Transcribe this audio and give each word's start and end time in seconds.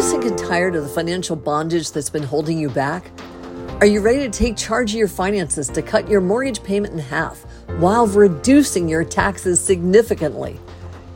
you 0.00 0.06
sick 0.06 0.24
and 0.24 0.38
tired 0.38 0.74
of 0.74 0.82
the 0.82 0.88
financial 0.88 1.36
bondage 1.36 1.92
that's 1.92 2.08
been 2.08 2.22
holding 2.22 2.58
you 2.58 2.70
back? 2.70 3.10
Are 3.80 3.86
you 3.86 4.00
ready 4.00 4.20
to 4.20 4.30
take 4.30 4.56
charge 4.56 4.92
of 4.92 4.98
your 4.98 5.08
finances 5.08 5.68
to 5.68 5.82
cut 5.82 6.08
your 6.08 6.22
mortgage 6.22 6.62
payment 6.62 6.94
in 6.94 6.98
half 6.98 7.42
while 7.80 8.06
reducing 8.06 8.88
your 8.88 9.04
taxes 9.04 9.60
significantly? 9.60 10.58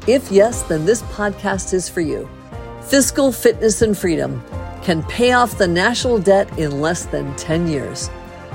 If 0.06 0.30
yes, 0.30 0.64
then 0.64 0.84
this 0.84 1.00
podcast 1.04 1.72
is 1.72 1.88
for 1.88 2.02
you. 2.02 2.28
Fiscal 2.82 3.32
Fitness 3.32 3.80
and 3.80 3.96
Freedom 3.96 4.44
can 4.82 5.02
pay 5.04 5.32
off 5.32 5.56
the 5.56 5.66
national 5.66 6.18
debt 6.18 6.58
in 6.58 6.82
less 6.82 7.06
than 7.06 7.34
10 7.36 7.66
years. 7.66 8.10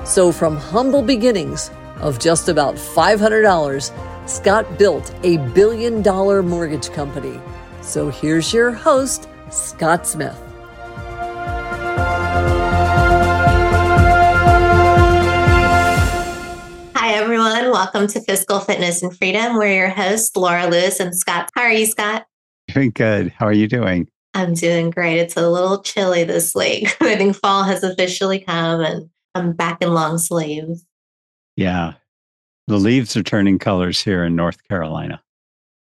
So, 0.05 0.31
from 0.31 0.57
humble 0.57 1.01
beginnings 1.01 1.71
of 2.01 2.19
just 2.19 2.49
about 2.49 2.75
$500, 2.75 4.29
Scott 4.29 4.77
built 4.77 5.11
a 5.23 5.37
billion 5.55 6.03
dollar 6.03 6.43
mortgage 6.43 6.91
company. 6.91 7.41
So, 7.81 8.11
here's 8.11 8.53
your 8.53 8.71
host, 8.71 9.27
Scott 9.51 10.05
Smith. 10.05 10.37
Hi, 16.95 17.13
everyone. 17.13 17.71
Welcome 17.71 18.07
to 18.07 18.21
Fiscal 18.21 18.59
Fitness 18.59 19.01
and 19.01 19.15
Freedom. 19.17 19.55
We're 19.55 19.73
your 19.73 19.89
hosts, 19.89 20.35
Laura 20.35 20.67
Lewis 20.67 20.99
and 20.99 21.15
Scott. 21.15 21.49
How 21.55 21.63
are 21.63 21.71
you, 21.71 21.85
Scott? 21.85 22.25
Doing 22.67 22.91
good. 22.91 23.33
How 23.35 23.47
are 23.47 23.53
you 23.53 23.67
doing? 23.67 24.07
I'm 24.35 24.53
doing 24.53 24.91
great. 24.91 25.17
It's 25.19 25.35
a 25.35 25.49
little 25.49 25.81
chilly 25.81 26.23
this 26.23 26.53
week. 26.53 26.95
I 27.01 27.15
think 27.15 27.35
fall 27.35 27.63
has 27.63 27.83
officially 27.83 28.39
come 28.39 28.81
and 28.81 29.09
I'm 29.33 29.53
back 29.53 29.81
in 29.81 29.93
long 29.93 30.17
sleeves. 30.19 30.85
Yeah. 31.55 31.93
The 32.67 32.77
leaves 32.77 33.17
are 33.17 33.23
turning 33.23 33.57
colors 33.57 34.01
here 34.01 34.23
in 34.23 34.35
North 34.35 34.63
Carolina. 34.67 35.21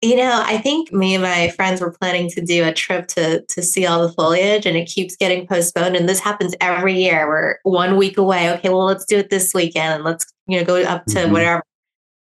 You 0.02 0.16
know, 0.16 0.42
I 0.44 0.58
think 0.58 0.92
me 0.92 1.14
and 1.14 1.22
my 1.22 1.48
friends 1.50 1.80
were 1.80 1.92
planning 1.92 2.28
to 2.30 2.44
do 2.44 2.64
a 2.64 2.72
trip 2.72 3.06
to 3.08 3.42
to 3.42 3.62
see 3.62 3.86
all 3.86 4.06
the 4.06 4.12
foliage 4.12 4.66
and 4.66 4.76
it 4.76 4.86
keeps 4.86 5.16
getting 5.16 5.46
postponed. 5.46 5.96
And 5.96 6.08
this 6.08 6.20
happens 6.20 6.54
every 6.60 6.94
year. 6.94 7.26
We're 7.26 7.56
one 7.62 7.96
week 7.96 8.18
away. 8.18 8.52
Okay, 8.52 8.68
well, 8.68 8.84
let's 8.84 9.06
do 9.06 9.16
it 9.16 9.30
this 9.30 9.54
weekend 9.54 9.94
and 9.94 10.04
let's, 10.04 10.26
you 10.46 10.58
know, 10.58 10.64
go 10.64 10.82
up 10.82 11.06
to 11.06 11.14
mm-hmm. 11.14 11.32
whatever. 11.32 11.62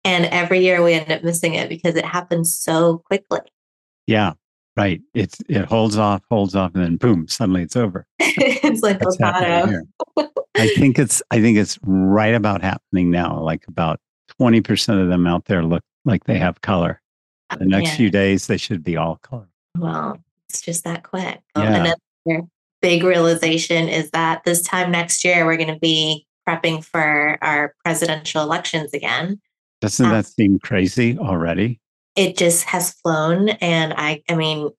And 0.03 0.25
every 0.25 0.59
year 0.59 0.84
we 0.84 0.94
end 0.94 1.12
up 1.12 1.23
missing 1.23 1.56
it 1.56 1.70
because 1.70 1.95
it 1.95 2.06
happens 2.06 2.53
so 2.53 3.00
quickly. 3.06 3.42
Yeah, 4.08 4.34
right. 4.75 5.02
It's 5.14 5.38
it 5.47 5.66
holds 5.66 5.97
off, 5.97 6.22
holds 6.30 6.56
off, 6.56 6.72
and 6.73 6.84
then 6.84 6.97
boom, 6.97 7.28
suddenly 7.28 7.64
it's 7.64 7.75
over. 7.75 8.06
it's 8.20 8.81
like 8.81 9.02
a 9.02 9.84
I 10.56 10.67
think 10.75 11.00
it's 11.00 11.22
I 11.31 11.40
think 11.42 11.58
it's 11.58 11.80
right 11.84 12.34
about 12.34 12.62
happening 12.62 13.12
now. 13.12 13.40
Like 13.40 13.66
about 13.67 14.00
20% 14.40 15.02
of 15.02 15.09
them 15.09 15.28
out 15.28 15.45
there 15.45 15.64
look 15.64 15.84
like 16.06 16.25
they 16.25 16.38
have 16.38 16.62
color 16.62 17.02
the 17.58 17.66
next 17.66 17.89
yeah. 17.89 17.95
few 17.95 18.09
days 18.09 18.47
they 18.47 18.58
should 18.58 18.83
be 18.83 18.97
all 18.97 19.16
color. 19.17 19.47
Well, 19.78 20.17
it's 20.50 20.61
just 20.61 20.83
that 20.83 21.03
quick. 21.03 21.39
Yeah. 21.56 21.95
Another 22.25 22.47
big 22.81 23.03
realization 23.03 23.89
is 23.89 24.11
that 24.11 24.44
this 24.44 24.61
time 24.61 24.91
next 24.91 25.23
year 25.23 25.45
we're 25.45 25.58
going 25.58 25.73
to 25.73 25.80
be 25.80 26.25
prepping 26.47 26.83
for 26.83 27.38
our 27.41 27.75
presidential 27.83 28.41
elections 28.41 28.94
again. 28.94 29.39
Doesn't 29.81 30.06
um, 30.06 30.11
that 30.11 30.25
seem 30.25 30.59
crazy 30.59 31.17
already? 31.17 31.80
It 32.16 32.38
just 32.38 32.66
has 32.66 32.91
flown 32.91 33.50
and 33.50 33.94
I 33.95 34.23
I 34.30 34.36
mean 34.36 34.69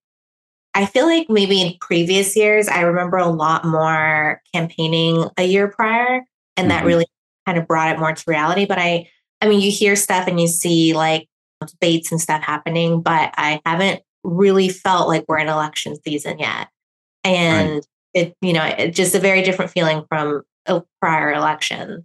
I 0.75 0.87
feel 0.87 1.07
like 1.07 1.29
maybe 1.29 1.61
in 1.61 1.75
previous 1.81 2.37
years 2.37 2.69
I 2.69 2.83
remember 2.83 3.17
a 3.17 3.29
lot 3.29 3.65
more 3.65 4.43
campaigning 4.55 5.29
a 5.37 5.45
year 5.45 5.69
prior 5.69 6.23
and 6.57 6.69
mm-hmm. 6.69 6.69
that 6.69 6.85
really 6.85 7.07
kind 7.47 7.59
of 7.59 7.67
brought 7.67 7.95
it 7.95 7.99
more 7.99 8.13
to 8.13 8.25
reality 8.27 8.67
but 8.67 8.79
I 8.79 9.09
I 9.41 9.49
mean 9.49 9.61
you 9.61 9.71
hear 9.71 9.97
stuff 9.97 10.27
and 10.27 10.41
you 10.41 10.49
see 10.49 10.93
like 10.93 11.29
debates 11.67 12.11
and 12.11 12.21
stuff 12.21 12.43
happening, 12.43 13.03
but 13.03 13.35
I 13.37 13.61
haven't 13.67 14.03
really 14.25 14.69
felt 14.69 15.09
like 15.09 15.25
we're 15.29 15.39
in 15.39 15.49
election 15.49 15.97
season 16.03 16.39
yet. 16.39 16.69
And 17.25 17.75
right. 17.75 17.83
it, 18.15 18.35
you 18.41 18.53
know, 18.53 18.65
it's 18.65 18.97
just 18.97 19.15
a 19.15 19.21
very 19.21 19.43
different 19.43 19.71
feeling 19.71 20.05
from 20.09 20.43
a 20.67 20.83
prior 21.01 21.33
elections, 21.33 22.05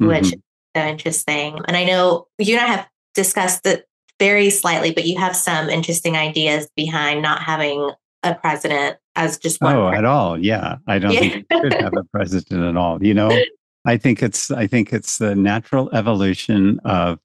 mm-hmm. 0.00 0.08
which 0.08 0.32
is 0.32 0.40
so 0.76 0.82
interesting. 0.82 1.60
And 1.66 1.76
I 1.76 1.84
know 1.84 2.26
you 2.38 2.56
and 2.56 2.64
I 2.64 2.68
have 2.68 2.88
discussed 3.14 3.66
it 3.66 3.86
very 4.18 4.50
slightly, 4.50 4.92
but 4.92 5.04
you 5.04 5.18
have 5.18 5.34
some 5.34 5.68
interesting 5.68 6.16
ideas 6.16 6.68
behind 6.76 7.22
not 7.22 7.42
having 7.42 7.90
a 8.22 8.34
president 8.34 8.96
as 9.16 9.38
just 9.38 9.60
one. 9.60 9.74
Oh, 9.74 9.88
at 9.88 10.04
all? 10.04 10.38
Yeah, 10.38 10.76
I 10.86 10.98
don't 10.98 11.12
yeah. 11.12 11.20
think 11.20 11.46
we 11.50 11.60
should 11.60 11.74
have 11.74 11.92
a 11.96 12.04
president 12.12 12.62
at 12.62 12.76
all. 12.76 13.02
You 13.02 13.14
know, 13.14 13.36
I 13.84 13.96
think 13.96 14.22
it's 14.22 14.50
I 14.50 14.66
think 14.66 14.92
it's 14.92 15.18
the 15.18 15.34
natural 15.34 15.90
evolution 15.92 16.80
of 16.84 17.18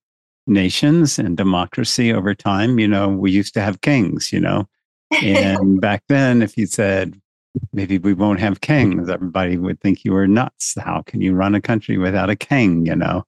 nations 0.48 1.20
and 1.20 1.38
democracy 1.38 2.12
over 2.12 2.34
time. 2.34 2.80
You 2.80 2.88
know, 2.88 3.10
we 3.10 3.32
used 3.32 3.54
to 3.56 3.62
have 3.62 3.82
kings, 3.82 4.32
you 4.32 4.40
know, 4.40 4.68
and 5.24 5.80
back 5.80 6.04
then, 6.10 6.42
if 6.42 6.58
you 6.58 6.66
said, 6.66 7.20
maybe 7.74 7.98
we 7.98 8.14
won't 8.14 8.40
have 8.40 8.62
kings, 8.62 9.10
everybody 9.10 9.58
would 9.58 9.80
think 9.80 10.04
you 10.04 10.14
were 10.14 10.28
nuts. 10.28 10.76
How 10.80 11.02
can 11.02 11.22
you 11.22 11.34
run 11.34 11.56
a 11.56 11.62
country 11.62 11.98
without 11.98 12.30
a 12.30 12.36
king, 12.36 12.86
you 12.86 12.96
know? 12.96 13.24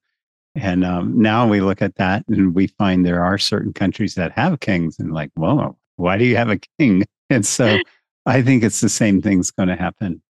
And 0.56 0.84
um, 0.84 1.22
now 1.22 1.48
we 1.48 1.62
look 1.62 1.82
at 1.82 1.96
that 1.96 2.26
and 2.28 2.54
we 2.54 2.68
find 2.68 3.06
there 3.06 3.24
are 3.24 3.38
certain 3.38 3.72
countries 3.72 4.16
that 4.16 4.32
have 4.34 4.60
kings 4.60 5.00
and 5.00 5.14
like, 5.14 5.32
whoa, 5.36 5.78
why 5.96 6.18
do 6.18 6.26
you 6.26 6.36
have 6.36 6.50
a 6.50 6.60
king? 6.78 7.06
And 7.32 7.46
so 7.46 7.78
I 8.26 8.42
think 8.42 8.64
it's 8.64 8.82
the 8.82 8.90
same 8.90 9.22
thing's 9.22 9.52
going 9.52 9.70
to 9.70 9.76
happen 9.76 10.24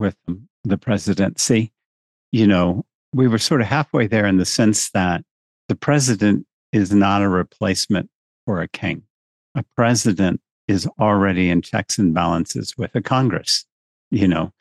with 0.00 0.16
the 0.64 0.78
presidency. 0.78 1.74
You 2.32 2.46
know, 2.46 2.86
we 3.12 3.28
were 3.28 3.36
sort 3.36 3.60
of 3.60 3.66
halfway 3.66 4.06
there 4.06 4.24
in 4.24 4.38
the 4.38 4.46
sense 4.46 4.88
that 4.92 5.22
the 5.68 5.76
president 5.76 6.46
is 6.72 6.92
not 6.92 7.22
a 7.22 7.28
replacement 7.28 8.10
for 8.44 8.60
a 8.60 8.68
king. 8.68 9.02
A 9.54 9.64
president 9.76 10.40
is 10.66 10.88
already 10.98 11.50
in 11.50 11.62
checks 11.62 11.98
and 11.98 12.12
balances 12.12 12.76
with 12.76 12.94
a 12.94 13.02
Congress, 13.02 13.64
you 14.10 14.28
know, 14.28 14.52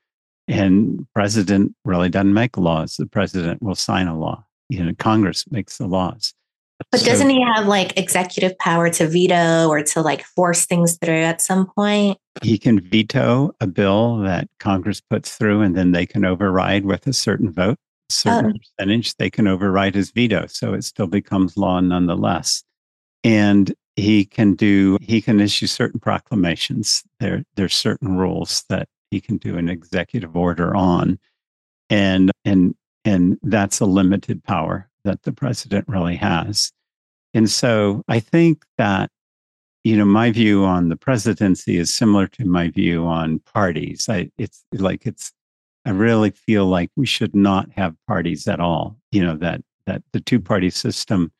and 0.47 1.05
president 1.13 1.75
really 1.83 2.09
doesn't 2.09 2.33
make 2.33 2.57
laws. 2.57 2.95
The 2.95 3.05
president 3.05 3.61
will 3.61 3.75
sign 3.75 4.07
a 4.07 4.17
law. 4.17 4.45
You 4.69 4.83
know, 4.83 4.93
Congress 4.97 5.45
makes 5.49 5.77
the 5.77 5.87
laws. 5.87 6.33
But 6.91 6.99
so, 6.99 7.07
doesn't 7.07 7.29
he 7.29 7.41
have 7.41 7.67
like 7.67 7.97
executive 7.97 8.57
power 8.59 8.89
to 8.91 9.07
veto 9.07 9.67
or 9.67 9.81
to 9.81 10.01
like 10.01 10.23
force 10.23 10.65
things 10.65 10.97
through 10.97 11.15
at 11.15 11.41
some 11.41 11.65
point? 11.65 12.17
He 12.43 12.57
can 12.57 12.79
veto 12.79 13.55
a 13.59 13.67
bill 13.67 14.17
that 14.19 14.47
Congress 14.59 15.01
puts 15.01 15.35
through 15.35 15.61
and 15.61 15.75
then 15.75 15.91
they 15.91 16.05
can 16.05 16.23
override 16.23 16.85
with 16.85 17.07
a 17.07 17.13
certain 17.13 17.51
vote 17.51 17.77
certain 18.09 18.53
oh. 18.55 18.59
percentage, 18.59 19.15
they 19.15 19.29
can 19.29 19.47
override 19.47 19.95
his 19.95 20.11
veto. 20.11 20.45
So 20.47 20.73
it 20.73 20.83
still 20.83 21.07
becomes 21.07 21.57
law 21.57 21.79
nonetheless. 21.79 22.63
And 23.23 23.73
he 23.95 24.25
can 24.25 24.53
do, 24.53 24.97
he 25.01 25.21
can 25.21 25.39
issue 25.39 25.67
certain 25.67 25.99
proclamations. 25.99 27.03
There, 27.19 27.43
there's 27.55 27.75
certain 27.75 28.17
rules 28.17 28.63
that 28.69 28.87
he 29.11 29.19
can 29.19 29.37
do 29.37 29.57
an 29.57 29.69
executive 29.69 30.35
order 30.35 30.75
on. 30.75 31.19
And, 31.89 32.31
and, 32.45 32.75
and 33.05 33.37
that's 33.43 33.79
a 33.79 33.85
limited 33.85 34.43
power 34.43 34.89
that 35.03 35.23
the 35.23 35.31
president 35.31 35.85
really 35.87 36.17
has. 36.17 36.71
And 37.33 37.49
so 37.49 38.03
I 38.07 38.19
think 38.19 38.63
that, 38.77 39.09
you 39.83 39.95
know, 39.95 40.05
my 40.05 40.31
view 40.31 40.65
on 40.65 40.89
the 40.89 40.97
presidency 40.97 41.77
is 41.77 41.93
similar 41.93 42.27
to 42.27 42.45
my 42.45 42.69
view 42.69 43.05
on 43.05 43.39
parties. 43.39 44.07
I, 44.09 44.29
it's 44.37 44.63
like 44.73 45.05
it's 45.05 45.31
I 45.87 45.91
really 45.91 46.31
feel 46.31 46.65
like 46.65 46.91
we 46.97 47.05
should 47.05 47.33
not 47.33 47.71
have 47.71 47.95
parties 48.07 48.45
at 48.45 48.59
all. 48.59 48.97
You 49.11 49.23
know, 49.25 49.37
that 49.37 49.61
that 49.85 50.03
the 50.11 50.19
two 50.19 50.41
party 50.41 50.69
system 50.69 51.31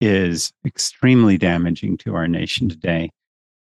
is 0.00 0.50
extremely 0.64 1.36
damaging 1.36 1.98
to 1.98 2.14
our 2.14 2.26
nation 2.26 2.70
today. 2.70 3.10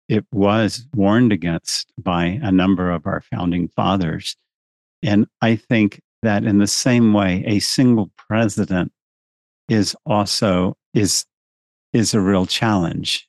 It 0.07 0.25
was 0.31 0.87
warned 0.95 1.33
against 1.33 1.91
by 1.97 2.39
a 2.43 2.51
number 2.51 2.91
of 2.91 3.07
our 3.07 3.21
founding 3.21 3.67
fathers. 3.69 4.35
And 5.01 5.25
I 5.41 5.55
think 5.55 5.99
that 6.21 6.43
in 6.43 6.59
the 6.59 6.67
same 6.67 7.13
way, 7.13 7.43
a 7.47 7.57
single 7.57 8.11
president 8.15 8.91
is 9.67 9.95
also 10.05 10.77
is 10.93 11.25
is 11.91 12.13
a 12.13 12.21
real 12.21 12.45
challenge. 12.45 13.27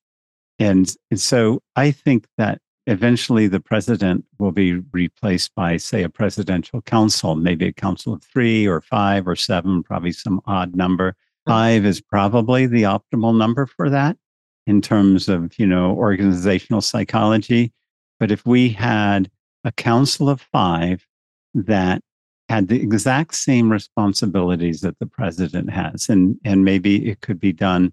And, 0.59 0.95
and 1.11 1.21
so 1.21 1.63
I 1.77 1.91
think 1.93 2.27
that 2.37 2.61
eventually 2.87 3.47
the 3.47 3.61
president 3.61 4.25
will 4.39 4.53
be 4.53 4.75
replaced 4.93 5.55
by, 5.55 5.77
say, 5.77 6.03
a 6.03 6.09
presidential 6.09 6.83
council, 6.83 7.35
maybe 7.35 7.67
a 7.67 7.73
council 7.73 8.13
of 8.13 8.23
three 8.23 8.67
or 8.67 8.81
five 8.81 9.27
or 9.27 9.37
seven, 9.37 9.83
probably 9.83 10.13
some 10.13 10.41
odd 10.47 10.77
number. 10.77 11.17
Five 11.47 11.87
is 11.87 12.01
probably 12.01 12.67
the 12.67 12.83
optimal 12.83 13.37
number 13.37 13.67
for 13.67 13.91
that 13.91 14.17
in 14.67 14.81
terms 14.81 15.29
of, 15.29 15.59
you 15.59 15.67
know, 15.67 15.93
organizational 15.93 16.81
psychology. 16.81 17.73
But 18.19 18.31
if 18.31 18.47
we 18.47 18.69
had 18.69 19.31
a 19.65 19.73
council 19.73 20.29
of 20.29 20.41
five 20.41 21.07
that 21.55 22.03
had 22.49 22.69
the 22.69 22.81
exact 22.81 23.35
same 23.35 23.73
responsibilities 23.73 24.83
that 24.83 24.99
the 24.99 25.07
president 25.07 25.71
has, 25.71 26.09
and, 26.09 26.39
and 26.45 26.65
maybe 26.65 27.09
it 27.09 27.21
could 27.21 27.41
be 27.41 27.53
done 27.53 27.93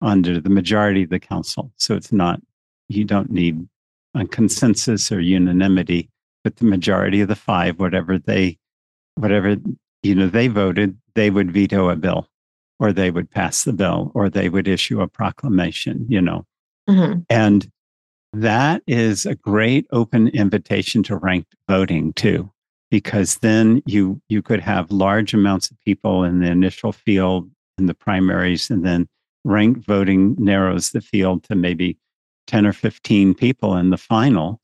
under 0.00 0.40
the 0.40 0.50
majority 0.50 1.04
of 1.04 1.10
the 1.10 1.20
council. 1.20 1.70
So 1.76 1.94
it's 1.94 2.12
not, 2.12 2.40
you 2.88 3.04
don't 3.04 3.30
need 3.30 3.68
on 4.14 4.26
consensus 4.26 5.10
or 5.10 5.20
unanimity, 5.20 6.10
but 6.44 6.56
the 6.56 6.64
majority 6.64 7.20
of 7.20 7.28
the 7.28 7.36
five, 7.36 7.78
whatever 7.78 8.18
they, 8.18 8.58
whatever 9.14 9.56
you 10.02 10.14
know, 10.14 10.28
they 10.28 10.48
voted, 10.48 10.98
they 11.14 11.30
would 11.30 11.52
veto 11.52 11.88
a 11.88 11.96
bill, 11.96 12.28
or 12.80 12.92
they 12.92 13.10
would 13.10 13.30
pass 13.30 13.64
the 13.64 13.72
bill, 13.72 14.10
or 14.14 14.28
they 14.28 14.48
would 14.48 14.66
issue 14.66 15.00
a 15.00 15.08
proclamation. 15.08 16.06
You 16.08 16.20
know, 16.20 16.46
mm-hmm. 16.88 17.20
and 17.30 17.70
that 18.32 18.82
is 18.86 19.26
a 19.26 19.34
great 19.34 19.86
open 19.92 20.28
invitation 20.28 21.02
to 21.04 21.16
ranked 21.16 21.54
voting 21.68 22.12
too, 22.14 22.50
because 22.90 23.36
then 23.38 23.82
you 23.86 24.20
you 24.28 24.42
could 24.42 24.60
have 24.60 24.90
large 24.90 25.32
amounts 25.34 25.70
of 25.70 25.80
people 25.84 26.24
in 26.24 26.40
the 26.40 26.50
initial 26.50 26.92
field 26.92 27.50
in 27.78 27.86
the 27.86 27.94
primaries, 27.94 28.70
and 28.70 28.84
then 28.84 29.08
ranked 29.44 29.86
voting 29.86 30.36
narrows 30.38 30.90
the 30.90 31.00
field 31.00 31.44
to 31.44 31.54
maybe 31.54 31.96
10 32.46 32.66
or 32.66 32.72
15 32.72 33.34
people 33.34 33.76
in 33.76 33.90
the 33.90 33.96
final. 33.96 34.60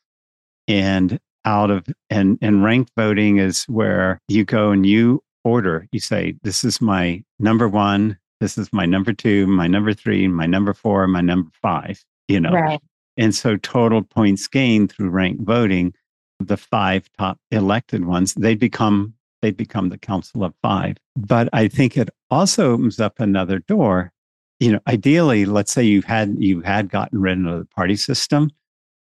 And 0.66 1.18
out 1.44 1.70
of 1.70 1.86
and 2.10 2.38
and 2.42 2.62
ranked 2.62 2.92
voting 2.96 3.38
is 3.38 3.64
where 3.64 4.20
you 4.28 4.44
go 4.44 4.70
and 4.70 4.84
you 4.84 5.22
order. 5.44 5.86
You 5.92 6.00
say, 6.00 6.34
This 6.42 6.64
is 6.64 6.80
my 6.80 7.22
number 7.38 7.68
one, 7.68 8.18
this 8.40 8.58
is 8.58 8.72
my 8.72 8.84
number 8.84 9.12
two, 9.12 9.46
my 9.46 9.66
number 9.66 9.94
three, 9.94 10.28
my 10.28 10.46
number 10.46 10.74
four, 10.74 11.06
my 11.06 11.20
number 11.20 11.50
five, 11.62 12.04
you 12.28 12.40
know. 12.40 12.52
Right. 12.52 12.80
And 13.16 13.34
so 13.34 13.56
total 13.56 14.02
points 14.02 14.46
gained 14.46 14.92
through 14.92 15.10
ranked 15.10 15.42
voting, 15.42 15.94
the 16.38 16.56
five 16.56 17.08
top 17.18 17.38
elected 17.50 18.04
ones, 18.04 18.34
they 18.34 18.54
become 18.54 19.14
they 19.40 19.50
become 19.50 19.88
the 19.88 19.98
council 19.98 20.44
of 20.44 20.54
five. 20.62 20.96
But 21.16 21.48
I 21.52 21.68
think 21.68 21.96
it 21.96 22.10
also 22.30 22.72
opens 22.72 23.00
up 23.00 23.20
another 23.20 23.60
door. 23.60 24.12
You 24.60 24.72
know, 24.72 24.80
ideally, 24.86 25.44
let's 25.44 25.72
say 25.72 25.84
you've 25.84 26.04
had 26.04 26.36
you 26.38 26.60
had 26.62 26.90
gotten 26.90 27.20
rid 27.20 27.38
of 27.46 27.58
the 27.60 27.64
party 27.66 27.96
system, 27.96 28.50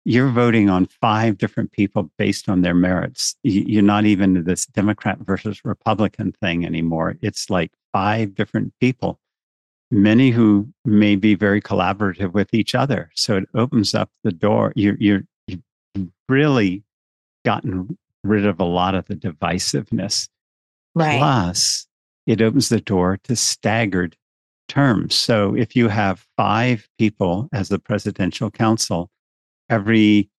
you're 0.03 0.29
voting 0.29 0.69
on 0.69 0.85
five 0.85 1.37
different 1.37 1.71
people 1.71 2.11
based 2.17 2.49
on 2.49 2.61
their 2.61 2.75
merits. 2.75 3.35
You're 3.43 3.81
not 3.81 4.05
even 4.05 4.43
this 4.43 4.65
Democrat 4.65 5.19
versus 5.19 5.63
Republican 5.63 6.33
thing 6.33 6.65
anymore. 6.65 7.17
It's 7.21 7.49
like 7.49 7.71
five 7.93 8.35
different 8.35 8.73
people 8.79 9.19
many 9.91 10.31
who 10.31 10.67
may 10.83 11.15
be 11.15 11.35
very 11.35 11.61
collaborative 11.61 12.33
with 12.33 12.53
each 12.53 12.75
other. 12.75 13.11
So 13.15 13.37
it 13.37 13.49
opens 13.53 13.93
up 13.93 14.09
the 14.23 14.31
door. 14.31 14.73
You're, 14.75 14.97
you're, 14.99 15.21
you've 15.47 15.61
really 16.27 16.83
gotten 17.43 17.97
rid 18.23 18.45
of 18.45 18.59
a 18.59 18.65
lot 18.65 18.95
of 18.95 19.05
the 19.05 19.15
divisiveness. 19.15 20.27
Right. 20.93 21.17
Plus, 21.17 21.87
it 22.25 22.41
opens 22.41 22.69
the 22.69 22.81
door 22.81 23.19
to 23.25 23.35
staggered 23.35 24.15
terms. 24.67 25.15
So 25.15 25.55
if 25.55 25.75
you 25.75 25.87
have 25.87 26.25
five 26.37 26.87
people 26.97 27.49
as 27.53 27.69
the 27.69 27.79
presidential 27.79 28.51
council, 28.51 29.09
every 29.69 30.29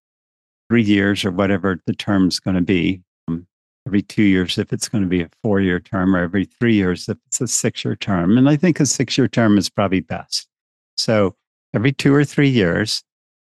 three 0.69 0.83
years 0.83 1.25
or 1.25 1.31
whatever 1.31 1.81
the 1.87 1.95
term's 1.95 2.41
going 2.41 2.57
to 2.57 2.63
be, 2.63 3.03
um, 3.29 3.47
every 3.87 4.03
two 4.03 4.23
years 4.23 4.59
if 4.59 4.73
it's 4.73 4.89
going 4.89 5.05
to 5.05 5.09
be 5.09 5.23
a 5.23 5.31
four 5.43 5.61
year 5.61 5.81
term, 5.81 6.15
or 6.15 6.21
every 6.21 6.45
three 6.45 6.75
years 6.75 7.09
if 7.09 7.19
it's 7.27 7.41
a 7.41 7.49
six 7.49 7.85
year 7.85 7.97
term. 7.97 8.37
And 8.37 8.49
I 8.49 8.57
think 8.57 8.81
a 8.81 8.87
six 8.87 9.17
year 9.17 9.29
term 9.29 9.59
is 9.59 9.69
probably 9.69 10.01
best. 10.01 10.49
So 10.97 11.37
every 11.75 11.93
two 11.93 12.15
or 12.15 12.25
three 12.25 12.49
years, 12.49 13.03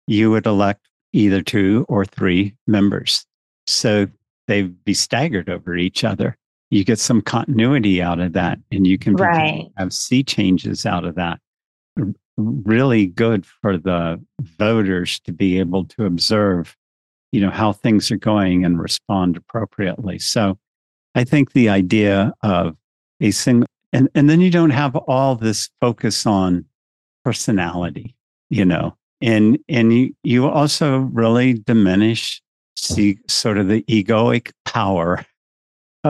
you 0.07 0.31
would 0.31 0.45
elect 0.45 0.87
either 1.13 1.41
two 1.41 1.85
or 1.89 2.05
three 2.05 2.55
members. 2.67 3.25
So 3.65 4.07
they'd 4.47 4.83
be 4.85 4.93
staggered 4.93 5.49
over 5.49 5.75
each 5.75 6.03
other. 6.03 6.37
You 6.69 6.83
get 6.83 6.99
some 6.99 7.21
continuity 7.21 8.01
out 8.01 8.19
of 8.19 8.33
that, 8.33 8.59
and 8.71 8.85
you 8.85 8.97
can 8.97 9.15
right. 9.15 9.67
have 9.77 9.93
sea 9.93 10.23
changes 10.23 10.85
out 10.85 11.05
of 11.05 11.15
that. 11.15 11.39
Really 12.37 13.07
good 13.07 13.45
for 13.45 13.77
the 13.77 14.21
voters 14.41 15.19
to 15.21 15.31
be 15.31 15.59
able 15.59 15.85
to 15.85 16.05
observe 16.05 16.75
you 17.31 17.41
know 17.41 17.49
how 17.49 17.71
things 17.71 18.11
are 18.11 18.17
going 18.17 18.63
and 18.65 18.79
respond 18.79 19.37
appropriately 19.37 20.17
so 20.19 20.57
i 21.15 21.23
think 21.23 21.51
the 21.51 21.69
idea 21.69 22.33
of 22.41 22.75
a 23.21 23.31
single 23.31 23.67
and, 23.93 24.09
and 24.15 24.29
then 24.29 24.41
you 24.41 24.51
don't 24.51 24.71
have 24.71 24.95
all 24.95 25.35
this 25.35 25.69
focus 25.81 26.25
on 26.25 26.65
personality 27.23 28.15
you 28.49 28.65
know 28.65 28.95
and 29.21 29.59
and 29.67 29.93
you 29.93 30.15
you 30.23 30.47
also 30.47 30.99
really 30.99 31.53
diminish 31.53 32.41
see 32.75 33.17
sort 33.27 33.57
of 33.57 33.67
the 33.67 33.83
egoic 33.83 34.51
power 34.65 35.25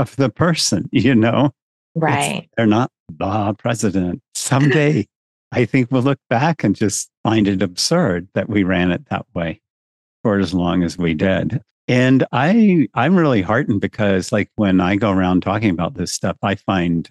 of 0.02 0.16
the 0.16 0.30
person 0.30 0.90
you 0.92 1.16
know? 1.16 1.52
Right. 1.96 2.44
it's, 2.44 2.48
they're 2.56 2.68
not 2.68 2.92
the 3.10 3.54
president. 3.58 4.22
Someday 4.34 5.08
i 5.54 5.64
think 5.64 5.90
we'll 5.90 6.02
look 6.02 6.20
back 6.30 6.62
and 6.62 6.76
just 6.76 7.10
find 7.24 7.48
it 7.48 7.62
absurd 7.62 8.28
that 8.34 8.50
we 8.50 8.64
ran 8.64 8.92
it 8.92 9.08
that 9.10 9.26
way 9.34 9.62
for 10.24 10.40
as 10.40 10.54
long 10.54 10.84
as 10.84 10.98
we 10.98 11.14
did. 11.14 11.62
And 11.88 12.26
I 12.34 12.90
I'm 12.96 13.16
really 13.16 13.42
heartened 13.42 13.80
because 13.80 14.34
like 14.34 14.50
when 14.58 14.82
I 14.82 14.98
go 14.98 15.12
around 15.12 15.42
talking 15.42 15.70
about 15.70 15.94
this 15.94 16.12
stuff, 16.12 16.36
I 16.44 16.56
find 16.56 17.10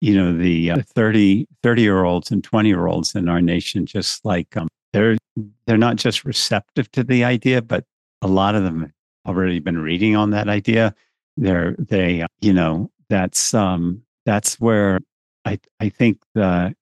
you 0.00 0.14
know 0.14 0.36
the 0.36 0.70
uh, 0.70 0.82
30 0.94 1.46
30 1.62 1.82
year 1.82 2.04
olds 2.04 2.30
and 2.30 2.42
20 2.42 2.68
year 2.68 2.86
olds 2.86 3.14
in 3.14 3.28
our 3.28 3.42
nation 3.42 3.84
just 3.84 4.24
like 4.24 4.56
um, 4.56 4.68
they're 4.92 5.16
they're 5.66 5.76
not 5.76 5.96
just 5.96 6.24
receptive 6.24 6.90
to 6.92 7.02
the 7.02 7.24
idea 7.24 7.60
but 7.60 7.84
a 8.22 8.28
lot 8.28 8.54
of 8.54 8.62
them 8.62 8.92
have 9.26 9.36
already 9.36 9.58
been 9.58 9.78
reading 9.78 10.14
on 10.14 10.30
that 10.30 10.48
idea 10.48 10.94
they're 11.40 11.74
they 11.78 12.24
you 12.40 12.52
know 12.52 12.90
that's 13.08 13.54
um 13.54 14.02
that's 14.26 14.60
where 14.60 15.00
i 15.44 15.58
i 15.80 15.88
think 15.88 16.18
the 16.34 16.74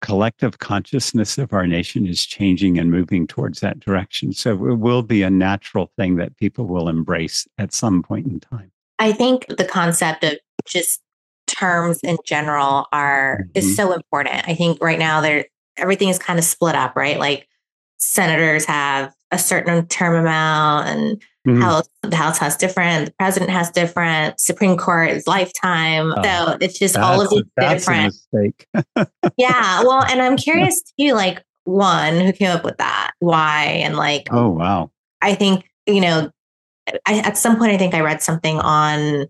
collective 0.00 0.58
consciousness 0.58 1.38
of 1.38 1.52
our 1.52 1.66
nation 1.66 2.06
is 2.06 2.24
changing 2.24 2.78
and 2.78 2.90
moving 2.90 3.26
towards 3.26 3.60
that 3.60 3.80
direction. 3.80 4.32
So 4.32 4.52
it 4.68 4.76
will 4.76 5.02
be 5.02 5.22
a 5.22 5.30
natural 5.30 5.90
thing 5.96 6.16
that 6.16 6.36
people 6.36 6.66
will 6.66 6.88
embrace 6.88 7.48
at 7.58 7.72
some 7.72 8.02
point 8.02 8.26
in 8.26 8.40
time. 8.40 8.70
I 8.98 9.12
think 9.12 9.46
the 9.48 9.64
concept 9.64 10.24
of 10.24 10.38
just 10.66 11.00
terms 11.46 12.00
in 12.02 12.16
general 12.24 12.86
are 12.92 13.40
mm-hmm. 13.42 13.50
is 13.58 13.74
so 13.74 13.92
important. 13.92 14.46
I 14.48 14.54
think 14.54 14.78
right 14.80 14.98
now 14.98 15.20
there 15.20 15.46
everything 15.76 16.08
is 16.08 16.18
kind 16.18 16.38
of 16.38 16.44
split 16.44 16.74
up, 16.74 16.94
right? 16.96 17.18
Like 17.18 17.47
senators 17.98 18.64
have 18.64 19.12
a 19.30 19.38
certain 19.38 19.86
term 19.88 20.14
amount 20.14 20.88
and 20.88 21.22
mm-hmm. 21.46 21.60
house 21.60 21.88
the 22.02 22.16
house 22.16 22.38
has 22.38 22.56
different 22.56 23.06
the 23.06 23.12
president 23.18 23.50
has 23.50 23.70
different 23.70 24.40
supreme 24.40 24.76
court 24.76 25.10
is 25.10 25.26
lifetime. 25.26 26.12
Oh, 26.16 26.22
so 26.22 26.56
it's 26.60 26.78
just 26.78 26.96
all 26.96 27.20
of 27.20 27.30
these 27.30 27.42
different 27.58 28.14
yeah 29.36 29.82
well 29.82 30.04
and 30.04 30.22
i'm 30.22 30.36
curious 30.36 30.80
too 30.98 31.12
like 31.12 31.42
one 31.68 32.18
who 32.20 32.32
came 32.32 32.50
up 32.50 32.64
with 32.64 32.78
that? 32.78 33.12
Why? 33.18 33.64
And 33.84 33.96
like 33.96 34.28
oh 34.32 34.48
wow. 34.48 34.90
I 35.20 35.34
think 35.34 35.70
you 35.86 36.00
know 36.00 36.30
I, 37.06 37.18
at 37.18 37.36
some 37.36 37.58
point 37.58 37.72
i 37.72 37.76
think 37.76 37.94
i 37.94 38.00
read 38.00 38.22
something 38.22 38.58
on 38.58 39.26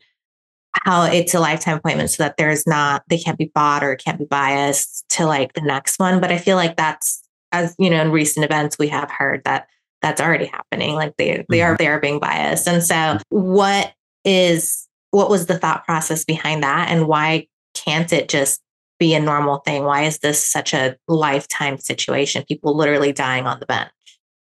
how 0.84 1.04
it's 1.04 1.34
a 1.34 1.40
lifetime 1.40 1.78
appointment 1.78 2.10
so 2.10 2.22
that 2.22 2.36
there's 2.36 2.66
not 2.66 3.02
they 3.08 3.18
can't 3.18 3.38
be 3.38 3.50
bought 3.52 3.82
or 3.82 3.96
can't 3.96 4.18
be 4.18 4.26
biased 4.26 5.08
to 5.10 5.26
like 5.26 5.54
the 5.54 5.60
next 5.60 5.98
one 5.98 6.20
but 6.20 6.30
i 6.30 6.38
feel 6.38 6.56
like 6.56 6.76
that's 6.76 7.22
as 7.52 7.74
you 7.78 7.90
know 7.90 8.02
in 8.02 8.10
recent 8.10 8.44
events 8.44 8.78
we 8.78 8.88
have 8.88 9.10
heard 9.10 9.42
that 9.44 9.68
that's 10.02 10.20
already 10.20 10.46
happening 10.46 10.94
like 10.94 11.16
they 11.16 11.44
they 11.48 11.62
are 11.62 11.70
mm-hmm. 11.70 11.82
they 11.82 11.88
are 11.88 12.00
being 12.00 12.18
biased. 12.18 12.68
And 12.68 12.82
so 12.82 13.18
what 13.30 13.92
is 14.24 14.86
what 15.10 15.30
was 15.30 15.46
the 15.46 15.58
thought 15.58 15.84
process 15.84 16.24
behind 16.24 16.62
that? 16.62 16.90
And 16.90 17.08
why 17.08 17.46
can't 17.74 18.12
it 18.12 18.28
just 18.28 18.60
be 18.98 19.14
a 19.14 19.20
normal 19.20 19.58
thing? 19.58 19.84
Why 19.84 20.02
is 20.02 20.18
this 20.18 20.44
such 20.44 20.74
a 20.74 20.96
lifetime 21.06 21.78
situation? 21.78 22.44
People 22.46 22.76
literally 22.76 23.12
dying 23.12 23.46
on 23.46 23.60
the 23.60 23.66
bench. 23.66 23.90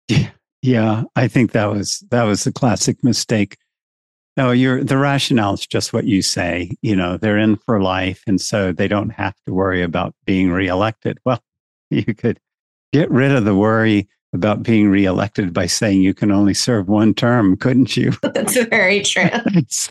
Yeah. 0.08 0.30
Yeah 0.62 1.04
i 1.16 1.26
think 1.26 1.52
that 1.52 1.70
was 1.70 2.04
that 2.10 2.24
was 2.24 2.46
a 2.46 2.52
classic 2.52 3.02
mistake. 3.02 3.56
No 4.36 4.52
you're 4.52 4.84
the 4.84 4.98
rationale 4.98 5.54
is 5.54 5.66
just 5.66 5.92
what 5.92 6.04
you 6.04 6.22
say 6.22 6.76
you 6.82 6.94
know 6.94 7.16
they're 7.16 7.38
in 7.38 7.56
for 7.56 7.82
life 7.82 8.22
and 8.26 8.40
so 8.40 8.72
they 8.72 8.86
don't 8.86 9.10
have 9.10 9.34
to 9.46 9.52
worry 9.52 9.82
about 9.82 10.14
being 10.24 10.50
reelected. 10.50 11.18
Well 11.24 11.42
you 11.90 12.14
could 12.14 12.38
get 12.92 13.10
rid 13.10 13.32
of 13.32 13.44
the 13.44 13.54
worry 13.54 14.08
about 14.32 14.62
being 14.62 14.88
reelected 14.88 15.52
by 15.52 15.66
saying 15.66 16.02
you 16.02 16.14
can 16.14 16.30
only 16.30 16.54
serve 16.54 16.88
one 16.88 17.14
term, 17.14 17.56
couldn't 17.56 17.96
you? 17.96 18.12
That's 18.34 18.62
very 18.66 19.02
true. 19.02 19.28
so 19.68 19.90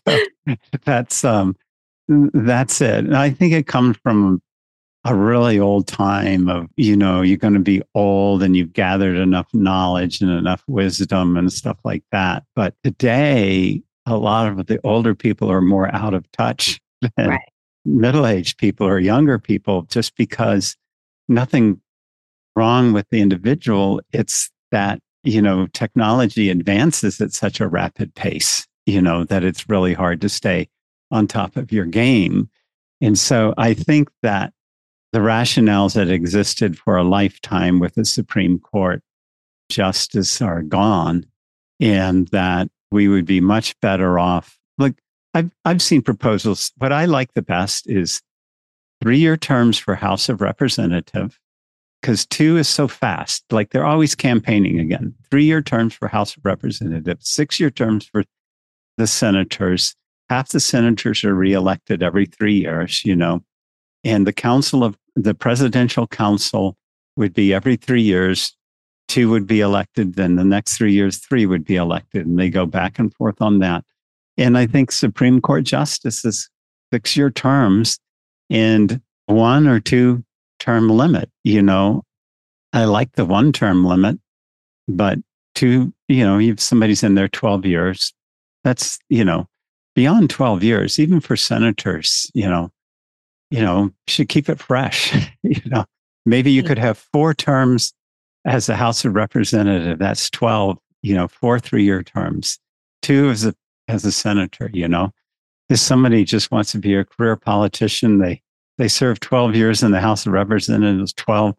that's 0.86 1.24
um 1.24 1.56
that's 2.08 2.82
it. 2.82 3.06
And 3.06 3.15
I 3.15 3.29
think 3.29 3.53
it 3.53 3.68
comes 3.68 3.98
from 3.98 4.41
a 5.06 5.15
really 5.15 5.60
old 5.60 5.88
time 5.88 6.50
of, 6.50 6.68
you 6.75 6.96
know, 6.96 7.22
you're 7.22 7.38
going 7.38 7.53
to 7.53 7.60
be 7.60 7.82
old 7.96 8.44
and 8.44 8.56
you've 8.56 8.74
gathered 8.74 9.15
enough 9.15 9.48
knowledge 9.53 10.22
and 10.22 10.32
enough 10.32 10.63
wisdom 10.68 11.38
and 11.38 11.53
stuff 11.53 11.77
like 11.84 12.03
that. 12.12 12.44
But 12.56 12.75
today, 12.84 13.82
a 14.06 14.18
lot 14.18 14.48
of 14.48 14.65
the 14.65 14.79
older 14.84 15.15
people 15.15 15.51
are 15.51 15.62
more 15.62 15.94
out 15.94 16.13
of 16.13 16.29
touch 16.32 16.79
than 17.15 17.29
right. 17.29 17.50
middle 17.86 18.25
aged 18.25 18.58
people 18.58 18.88
or 18.88 19.00
younger 19.00 19.38
people 19.38 19.84
just 19.84 20.15
because 20.15 20.75
nothing 21.27 21.79
wrong 22.60 22.92
with 22.92 23.08
the 23.10 23.22
individual. 23.22 24.01
It's 24.12 24.51
that, 24.72 25.00
you 25.24 25.42
know, 25.42 25.68
technology 25.68 26.50
advances 26.50 27.22
at 27.22 27.32
such 27.32 27.62
a 27.62 27.70
rapid 27.70 28.13
pace, 28.16 28.68
you 28.86 29.01
know, 29.01 29.24
that 29.24 29.46
it's 29.46 29.70
really 29.70 29.94
hard 29.94 30.20
to 30.20 30.28
stay 30.30 30.68
on 31.10 31.25
top 31.25 31.56
of 31.56 31.72
your 31.72 31.86
game. 31.86 32.50
And 33.00 33.18
so 33.18 33.54
I 33.58 33.74
think 33.74 34.10
that 34.24 34.51
the 35.13 35.20
rationales 35.20 35.94
that 35.94 36.10
existed 36.10 36.78
for 36.78 36.98
a 36.98 37.04
lifetime 37.04 37.80
with 37.80 37.96
the 37.96 38.04
Supreme 38.04 38.60
Court 38.60 39.01
justice 39.70 40.42
are 40.42 40.62
gone 40.62 41.25
and 41.80 42.28
that 42.28 42.68
we 42.92 43.08
would 43.08 43.25
be 43.25 43.39
much 43.39 43.74
better 43.80 44.20
off. 44.20 44.60
Like 44.78 44.96
I've, 45.34 45.51
I've 45.63 45.82
seen 45.82 46.01
proposals. 46.01 46.74
What 46.78 46.92
I 46.92 47.06
like 47.06 47.34
the 47.36 47.42
best 47.42 47.89
is 47.89 48.22
three 49.01 49.18
year 49.18 49.38
terms 49.38 49.78
for 49.78 49.96
House 49.96 50.28
of 50.28 50.42
Representative 50.42 51.39
because 52.01 52.25
two 52.25 52.58
is 52.58 52.68
so 52.68 52.88
fast. 52.88 53.44
Like 53.51 53.72
they're 53.72 53.86
always 53.86 54.15
campaigning 54.15 54.79
again. 54.79 55.13
Three 55.29 55.46
year 55.46 55.62
terms 55.62 55.94
for 55.94 56.08
House 56.08 56.36
of 56.36 56.46
Representatives, 56.46 57.29
six 57.29 57.60
year 57.60 57.70
terms 57.70 58.06
for 58.06 58.24
the 58.98 59.08
senators. 59.08 59.96
Half 60.29 60.50
the 60.50 60.60
senators 60.60 61.24
are 61.24 61.34
reelected 61.34 62.03
every 62.03 62.25
three 62.25 62.56
years, 62.56 63.03
you 63.03 63.15
know. 63.15 63.41
And 64.03 64.25
the 64.25 64.34
council 64.34 64.84
of 64.84 64.98
the 65.15 65.34
presidential 65.34 66.08
council 66.08 66.77
would 67.15 67.34
be 67.34 67.53
every 67.53 67.75
three 67.75 68.01
years. 68.01 68.56
Two 69.08 69.29
would 69.32 69.48
be 69.48 69.60
elected, 69.60 70.15
then 70.15 70.36
the 70.36 70.44
next 70.44 70.77
three 70.77 70.94
years, 70.94 71.18
three 71.18 71.48
would 71.48 71.65
be 71.65 71.75
elected. 71.75 72.27
And 72.27 72.38
they 72.38 72.50
go 72.50 72.68
back 72.68 73.00
and 73.00 73.13
forth 73.15 73.41
on 73.41 73.58
that. 73.60 73.84
And 74.38 74.56
I 74.58 74.68
think 74.68 74.91
Supreme 74.91 75.41
Court 75.41 75.63
justices 75.63 76.50
fix 76.91 77.18
your 77.18 77.32
terms 77.32 78.00
and 78.50 79.01
one 79.25 79.68
or 79.68 79.79
two 79.79 80.24
term 80.60 80.89
limit. 80.89 81.30
You 81.44 81.62
know, 81.62 82.04
I 82.74 82.86
like 82.86 83.13
the 83.13 83.25
one 83.25 83.51
term 83.51 83.86
limit, 83.86 84.20
but 84.88 85.20
two, 85.56 85.94
you 86.08 86.24
know, 86.24 86.39
if 86.39 86.60
somebody's 86.60 87.04
in 87.04 87.16
there 87.16 87.28
12 87.28 87.66
years, 87.66 88.13
that's, 88.63 89.00
you 89.10 89.25
know, 89.25 89.48
beyond 89.96 90.30
12 90.30 90.63
years, 90.63 91.00
even 91.00 91.20
for 91.20 91.36
senators, 91.36 92.30
you 92.34 92.48
know, 92.48 92.72
you 93.50 93.62
know, 93.62 93.92
should 94.08 94.30
keep 94.30 94.50
it 94.50 94.60
fresh. 94.60 95.13
you 95.44 95.62
know, 95.66 95.86
maybe 96.25 96.51
you 96.51 96.62
hmm. 96.62 96.68
could 96.68 96.78
have 96.78 96.98
four 97.12 97.34
terms 97.34 97.94
as 98.46 98.70
a 98.70 98.75
House 98.75 99.04
of 99.06 99.16
Representative. 99.16 100.00
That's 100.00 100.30
12, 100.30 100.78
you 101.01 101.16
know, 101.16 101.28
four 101.28 101.60
three 101.60 101.84
year 101.84 102.04
terms, 102.04 102.60
two 103.01 103.30
as 103.30 103.46
a, 103.46 103.56
as 103.88 104.06
a 104.06 104.12
senator, 104.12 104.70
you 104.74 104.88
know. 104.88 105.12
If 105.70 105.80
somebody 105.80 106.24
just 106.25 106.51
wants 106.51 106.72
to 106.72 106.80
be 106.80 106.96
a 106.96 107.06
career 107.06 107.36
politician, 107.36 108.20
they 108.20 108.42
they 108.79 108.88
serve 108.88 109.19
12 109.19 109.55
years 109.55 109.83
in 109.83 109.91
the 109.91 110.00
House 110.00 110.25
of 110.25 110.31
Representatives, 110.31 111.13
12 111.13 111.53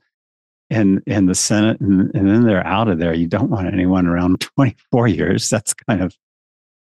in, 0.71 1.03
in 1.07 1.27
the 1.27 1.35
Senate, 1.35 1.79
and, 1.81 2.11
and 2.15 2.29
then 2.29 2.45
they're 2.45 2.67
out 2.67 2.89
of 2.89 2.99
there. 2.99 3.13
You 3.13 3.27
don't 3.27 3.51
want 3.51 3.73
anyone 3.73 4.07
around 4.07 4.41
24 4.57 5.07
years. 5.07 5.49
That's 5.49 5.75
kind 5.75 6.03
of 6.03 6.17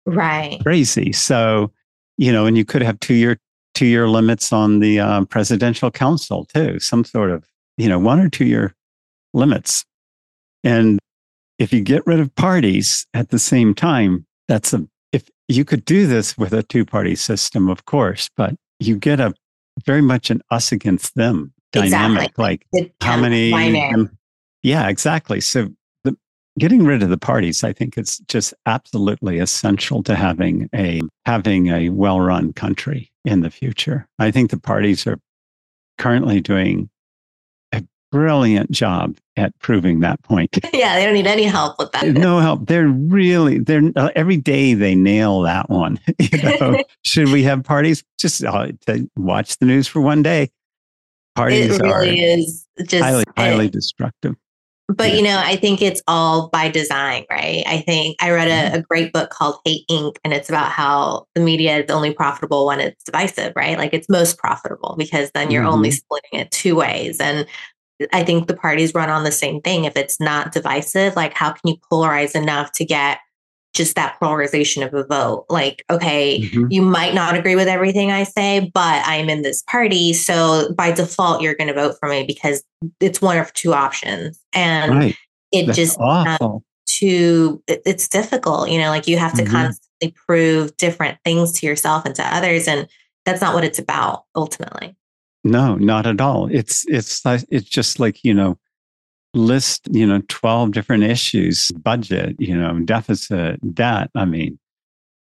right 0.07 0.59
crazy. 0.63 1.13
So, 1.13 1.73
you 2.19 2.31
know, 2.31 2.47
and 2.47 2.57
you 2.57 2.65
could 2.65 2.83
have 2.83 3.01
two 3.01 3.15
year 3.15 3.39
two 3.75 3.87
year 3.87 4.09
limits 4.09 4.53
on 4.53 4.81
the 4.81 5.01
uh, 5.01 5.25
presidential 5.25 5.91
council 5.91 6.45
too, 6.45 6.79
some 6.79 7.05
sort 7.05 7.31
of, 7.31 7.47
you 7.77 7.89
know, 7.89 7.99
one 7.99 8.21
or 8.21 8.29
two 8.29 8.45
year 8.45 8.75
limits. 9.33 9.85
And 10.63 10.99
if 11.59 11.73
you 11.73 11.81
get 11.81 12.07
rid 12.07 12.21
of 12.21 12.35
parties 12.35 13.07
at 13.15 13.31
the 13.31 13.39
same 13.39 13.75
time, 13.75 14.27
that's 14.47 14.75
a, 14.75 14.87
if 15.13 15.31
you 15.47 15.65
could 15.65 15.85
do 15.85 16.07
this 16.07 16.37
with 16.37 16.53
a 16.53 16.63
two 16.63 16.85
party 16.85 17.15
system, 17.15 17.69
of 17.71 17.87
course, 17.87 18.29
but 18.37 18.55
you 18.79 18.97
get 18.97 19.21
a 19.21 19.33
very 19.85 20.03
much 20.03 20.31
an 20.31 20.43
us 20.51 20.73
against 20.73 21.15
them 21.15 21.53
dynamic. 21.73 22.31
Exactly. 22.31 22.61
Like 22.73 22.95
how 23.01 23.17
many? 23.17 23.53
Um, 23.53 24.11
yeah, 24.63 24.89
exactly. 24.89 25.41
So 25.41 25.69
the, 26.05 26.17
getting 26.59 26.85
rid 26.85 27.03
of 27.03 27.11
the 27.11 27.19
parties, 27.19 27.65
I 27.65 27.73
think 27.73 27.97
it's 27.97 28.19
just 28.21 28.55
absolutely 28.67 29.39
essential 29.39 30.03
to 30.05 30.15
having 30.15 30.69
a 30.75 31.01
having 31.25 31.69
a 31.69 31.91
well 31.91 32.21
run 32.21 32.53
country 32.53 33.13
in 33.25 33.41
the 33.41 33.51
future. 33.51 34.09
I 34.19 34.31
think 34.31 34.51
the 34.51 34.61
parties 34.61 35.07
are 35.07 35.19
currently 35.99 36.41
doing 36.41 36.89
brilliant 38.11 38.71
job 38.71 39.17
at 39.37 39.59
proving 39.59 40.01
that 40.01 40.23
point. 40.23 40.59
yeah, 40.73 40.97
they 40.97 41.05
don't 41.05 41.15
need 41.15 41.27
any 41.27 41.45
help 41.45 41.79
with 41.79 41.93
that. 41.93 42.07
no 42.07 42.39
help. 42.41 42.67
They're 42.67 42.89
really 42.89 43.59
they're 43.59 43.83
uh, 43.97 44.11
every 44.15 44.37
day 44.37 44.75
they 44.75 44.95
nail 44.95 45.43
that 45.43 45.71
one. 45.71 46.01
you 46.19 46.43
know, 46.43 46.83
should 47.05 47.29
we 47.29 47.43
have 47.45 47.65
parties? 47.65 48.03
Just 48.19 48.45
uh, 48.45 48.69
to 48.87 49.11
watch 49.17 49.59
the 49.59 49.67
news 49.67 49.87
for 49.87 50.01
one 50.01 50.23
day. 50.23 50.51
Parties 51.35 51.77
it 51.77 51.83
really 51.83 52.21
is 52.21 52.67
just 52.85 53.05
highly, 53.05 53.25
highly 53.37 53.69
destructive. 53.69 54.35
But 54.89 55.15
you 55.15 55.23
know, 55.23 55.39
I 55.39 55.57
think 55.57 55.83
it's 55.83 56.03
all 56.09 56.49
by 56.49 56.71
design, 56.71 57.27
right? 57.31 57.63
I 57.67 57.81
think 57.83 58.17
I 58.23 58.31
read 58.31 58.49
a, 58.49 58.79
a, 58.79 58.83
great 58.83 59.13
book 59.13 59.29
called 59.29 59.57
Hate 59.67 59.87
Inc. 59.91 60.17
and 60.25 60.33
it's 60.33 60.49
about 60.49 60.73
how 60.73 61.27
the 61.35 61.43
media 61.43 61.85
is 61.85 61.91
only 61.91 62.15
profitable 62.15 62.65
when 62.65 62.81
it's 62.81 63.05
divisive, 63.05 63.53
right? 63.55 63.77
Like 63.77 63.93
it's 63.93 64.09
most 64.09 64.39
profitable 64.39 64.95
because 64.97 65.31
then 65.33 65.51
you're 65.51 65.63
mm-hmm. 65.63 65.75
only 65.75 65.91
splitting 65.91 66.41
it 66.41 66.51
two 66.51 66.75
ways. 66.75 67.21
And 67.21 67.47
I 68.13 68.23
think 68.23 68.47
the 68.47 68.57
parties 68.57 68.95
run 68.95 69.11
on 69.11 69.25
the 69.25 69.33
same 69.33 69.61
thing. 69.61 69.85
If 69.85 69.97
it's 69.97 70.21
not 70.21 70.53
divisive, 70.53 71.17
like 71.17 71.35
how 71.35 71.53
can 71.53 71.69
you 71.69 71.77
polarize 71.91 72.35
enough 72.35 72.73
to 72.73 72.85
get 72.85 73.19
just 73.75 73.97
that 73.97 74.19
polarization 74.19 74.83
of 74.83 74.95
a 74.95 75.05
vote? 75.05 75.47
Like, 75.49 75.85
okay, 75.91 76.41
mm-hmm. 76.41 76.67
you 76.71 76.83
might 76.83 77.15
not 77.15 77.37
agree 77.37 77.57
with 77.57 77.69
everything 77.69 78.11
I 78.11 78.25
say, 78.25 78.71
but 78.73 79.03
I'm 79.07 79.29
in 79.29 79.43
this 79.43 79.63
party. 79.63 80.13
So 80.13 80.73
by 80.75 80.93
default, 80.93 81.43
you're 81.43 81.55
going 81.55 81.69
to 81.69 81.75
vote 81.75 81.97
for 81.99 82.09
me 82.09 82.25
because 82.25 82.63
it's 83.01 83.21
one 83.21 83.39
of 83.39 83.53
two 83.53 83.75
options. 83.75 84.41
And 84.53 84.99
right. 84.99 85.17
it 85.53 85.67
That's 85.67 85.79
just 85.79 85.99
awful. 86.01 86.65
to 86.99 87.63
it's 87.67 88.09
difficult, 88.09 88.71
you 88.71 88.79
know, 88.79 88.91
like 88.91 89.07
you 89.07 89.19
have 89.19 89.35
to 89.35 89.43
mm-hmm. 89.43 89.53
constantly 89.53 90.15
prove 90.27 90.77
different 90.77 91.19
things 91.25 91.53
to 91.61 91.67
yourself 91.67 92.05
and 92.05 92.15
to 92.15 92.35
others. 92.35 92.69
And 92.69 92.89
that's 93.25 93.41
not 93.41 93.55
what 93.55 93.65
it's 93.65 93.79
about 93.79 94.25
ultimately. 94.35 94.97
No, 95.45 95.77
not 95.77 96.07
at 96.07 96.21
all. 96.21 96.49
It's 96.53 96.85
it's 96.89 97.23
it's 97.25 97.69
just 97.69 98.01
like 98.01 98.25
you 98.25 98.35
know, 98.35 98.59
list 99.35 99.89
you 99.91 100.07
know 100.07 100.23
twelve 100.29 100.73
different 100.73 101.05
issues: 101.05 101.71
budget, 101.73 102.37
you 102.39 102.57
know, 102.57 102.79
deficit, 102.81 103.75
debt. 103.75 104.11
I 104.15 104.25
mean, 104.25 104.59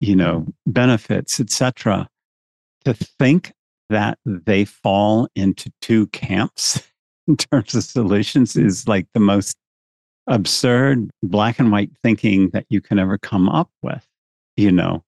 you 0.00 0.14
know, 0.14 0.40
mm-hmm. 0.40 0.72
benefits, 0.72 1.40
etc. 1.40 2.08
To 2.84 2.94
think 2.94 3.52
that 3.90 4.18
they 4.24 4.64
fall 4.64 5.28
into 5.34 5.72
two 5.80 6.06
camps 6.08 6.82
in 7.28 7.36
terms 7.36 7.74
of 7.74 7.84
solutions 7.84 8.56
is 8.56 8.86
like 8.86 9.06
the 9.14 9.20
most 9.20 9.56
absurd 10.26 11.10
black 11.22 11.58
and 11.58 11.70
white 11.70 11.90
thinking 12.02 12.50
that 12.50 12.66
you 12.68 12.80
can 12.80 12.98
ever 12.98 13.18
come 13.18 13.48
up 13.48 13.70
with. 13.82 14.06
You 14.56 14.70
know, 14.70 15.02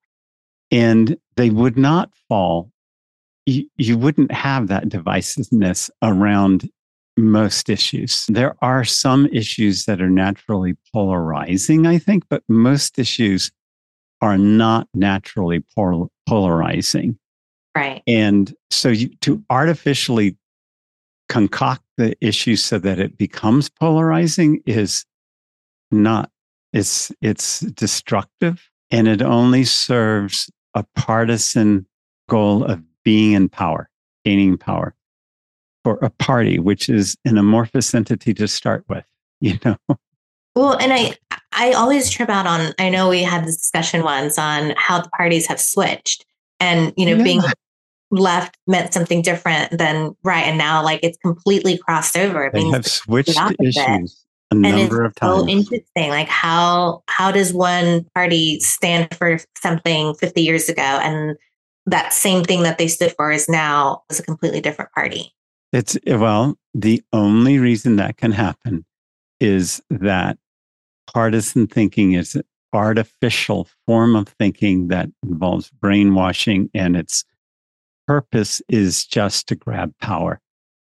and 0.73 1.17
they 1.37 1.51
would 1.51 1.79
not 1.79 2.11
fall 2.29 2.73
you, 3.47 3.69
you 3.77 3.97
wouldn't 3.97 4.33
have 4.33 4.69
that 4.69 4.89
divisiveness 4.89 5.91
around 6.03 6.69
most 7.17 7.71
issues. 7.71 8.27
There 8.29 8.57
are 8.61 8.85
some 8.85 9.27
issues 9.27 9.87
that 9.87 10.03
are 10.03 10.11
naturally 10.11 10.77
polarizing, 10.93 11.87
I 11.87 11.99
think, 11.99 12.25
but 12.29 12.43
most 12.49 12.99
issues 12.99 13.51
are 14.21 14.37
not 14.37 14.89
naturally 14.93 15.65
pol- 15.75 16.11
polarizing. 16.29 17.19
Right. 17.77 18.03
And 18.07 18.55
so 18.71 18.89
you, 18.89 19.09
to 19.21 19.43
artificially 19.49 20.37
concoct 21.29 21.83
the 21.97 22.17
issue 22.21 22.57
so 22.57 22.79
that 22.79 22.99
it 22.99 23.19
becomes 23.19 23.69
polarizing 23.69 24.63
is 24.67 25.05
not 25.91 26.31
it's 26.73 27.11
it's 27.21 27.61
destructive 27.61 28.69
and 28.91 29.09
it 29.09 29.23
only 29.23 29.65
serves 29.65 30.51
a 30.75 30.85
partisan 30.95 31.87
goal 32.29 32.65
of 32.65 32.83
being 33.07 33.35
in 33.35 33.49
power, 33.49 33.89
gaining 34.25 34.59
power 34.59 34.93
for 35.85 35.95
a 36.03 36.11
party, 36.11 36.59
which 36.59 36.89
is 36.89 37.17
an 37.25 37.39
amorphous 37.39 37.95
entity 37.95 38.35
to 38.35 38.49
start 38.49 38.85
with, 38.89 39.05
you 39.41 39.57
know? 39.65 39.77
Well, 40.57 40.77
and 40.79 40.93
I 40.93 41.15
I 41.53 41.73
always 41.73 42.11
trip 42.11 42.29
out 42.29 42.47
on 42.47 42.75
I 42.79 42.91
know 42.91 43.09
we 43.09 43.23
had 43.23 43.45
this 43.45 43.57
discussion 43.57 44.03
once 44.03 44.39
on 44.39 44.75
how 44.77 45.01
the 45.01 45.09
parties 45.11 45.47
have 45.47 45.61
switched 45.61 46.25
and 46.59 46.93
you 46.97 47.07
know 47.07 47.17
yeah. 47.17 47.23
being 47.23 47.43
left 48.11 48.57
meant 48.67 48.93
something 48.93 49.21
different 49.21 49.77
than 49.77 50.17
right 50.23 50.45
and 50.45 50.57
now 50.57 50.83
like 50.83 51.01
it's 51.03 51.19
completely 51.19 51.79
crossed 51.79 52.17
over. 52.17 52.51
They 52.53 52.65
have 52.71 52.87
switched 52.87 53.39
issues 53.63 54.25
a 54.51 54.55
number 54.55 55.05
of 55.05 55.15
times. 55.15 55.41
So 55.41 55.49
interesting. 55.49 56.09
Like 56.09 56.29
how 56.29 57.03
how 57.09 57.31
does 57.31 57.53
one 57.53 58.05
party 58.15 58.59
stand 58.61 59.15
for 59.15 59.39
something 59.59 60.15
50 60.15 60.41
years 60.41 60.69
ago 60.69 60.83
and 60.83 61.37
that 61.87 62.13
same 62.13 62.45
thing 62.45 62.63
that 62.65 62.79
they 62.79 62.89
stood 62.89 63.15
for 63.17 63.31
is 63.31 63.49
now 63.49 64.03
is 64.11 64.19
a 64.19 64.23
completely 64.23 64.61
different 64.61 64.93
party. 64.93 65.33
It's 65.73 65.97
well, 66.07 66.57
the 66.75 67.03
only 67.13 67.59
reason 67.59 67.97
that 67.97 68.17
can 68.17 68.33
happen 68.33 68.85
is 69.41 69.81
that 69.91 70.39
partisan 71.13 71.67
thinking 71.67 72.13
is 72.13 72.35
an 72.35 72.43
artificial 72.73 73.69
form 73.87 74.17
of 74.17 74.29
thinking 74.29 74.89
that 74.89 75.09
involves 75.23 75.71
brainwashing 75.71 76.71
and 76.75 76.97
its 76.97 77.25
purpose 78.07 78.63
is 78.69 79.05
just 79.05 79.49
to 79.49 79.55
grab 79.55 79.93
power. 80.01 80.41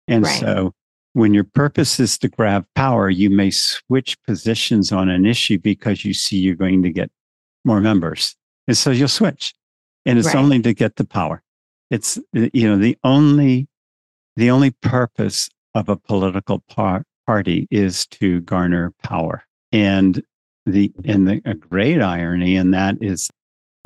And 0.07 0.25
right. 0.25 0.39
so 0.39 0.73
when 1.13 1.33
your 1.33 1.43
purpose 1.43 1.99
is 1.99 2.17
to 2.19 2.29
grab 2.29 2.65
power, 2.75 3.09
you 3.09 3.29
may 3.29 3.51
switch 3.51 4.21
positions 4.23 4.91
on 4.91 5.09
an 5.09 5.25
issue 5.25 5.57
because 5.57 6.05
you 6.05 6.13
see 6.13 6.37
you're 6.37 6.55
going 6.55 6.81
to 6.83 6.89
get 6.89 7.11
more 7.65 7.81
members. 7.81 8.35
And 8.67 8.77
so 8.77 8.91
you'll 8.91 9.07
switch 9.07 9.53
and 10.05 10.17
it's 10.17 10.27
right. 10.27 10.35
only 10.35 10.61
to 10.61 10.73
get 10.73 10.95
the 10.95 11.05
power. 11.05 11.41
It's 11.89 12.17
eh, 12.35 12.49
you 12.53 12.67
know 12.67 12.77
the 12.77 12.97
only 13.03 13.67
the 14.35 14.51
only 14.51 14.71
purpose 14.71 15.49
of 15.75 15.89
a 15.89 15.95
political 15.95 16.59
par- 16.69 17.05
party 17.27 17.67
is 17.71 18.07
to 18.07 18.41
garner 18.41 18.93
power, 19.03 19.43
and 19.71 20.23
the 20.65 20.91
and 21.05 21.27
the 21.27 21.41
a 21.45 21.53
great 21.53 22.01
irony 22.01 22.55
in 22.55 22.71
that 22.71 22.97
is 23.01 23.29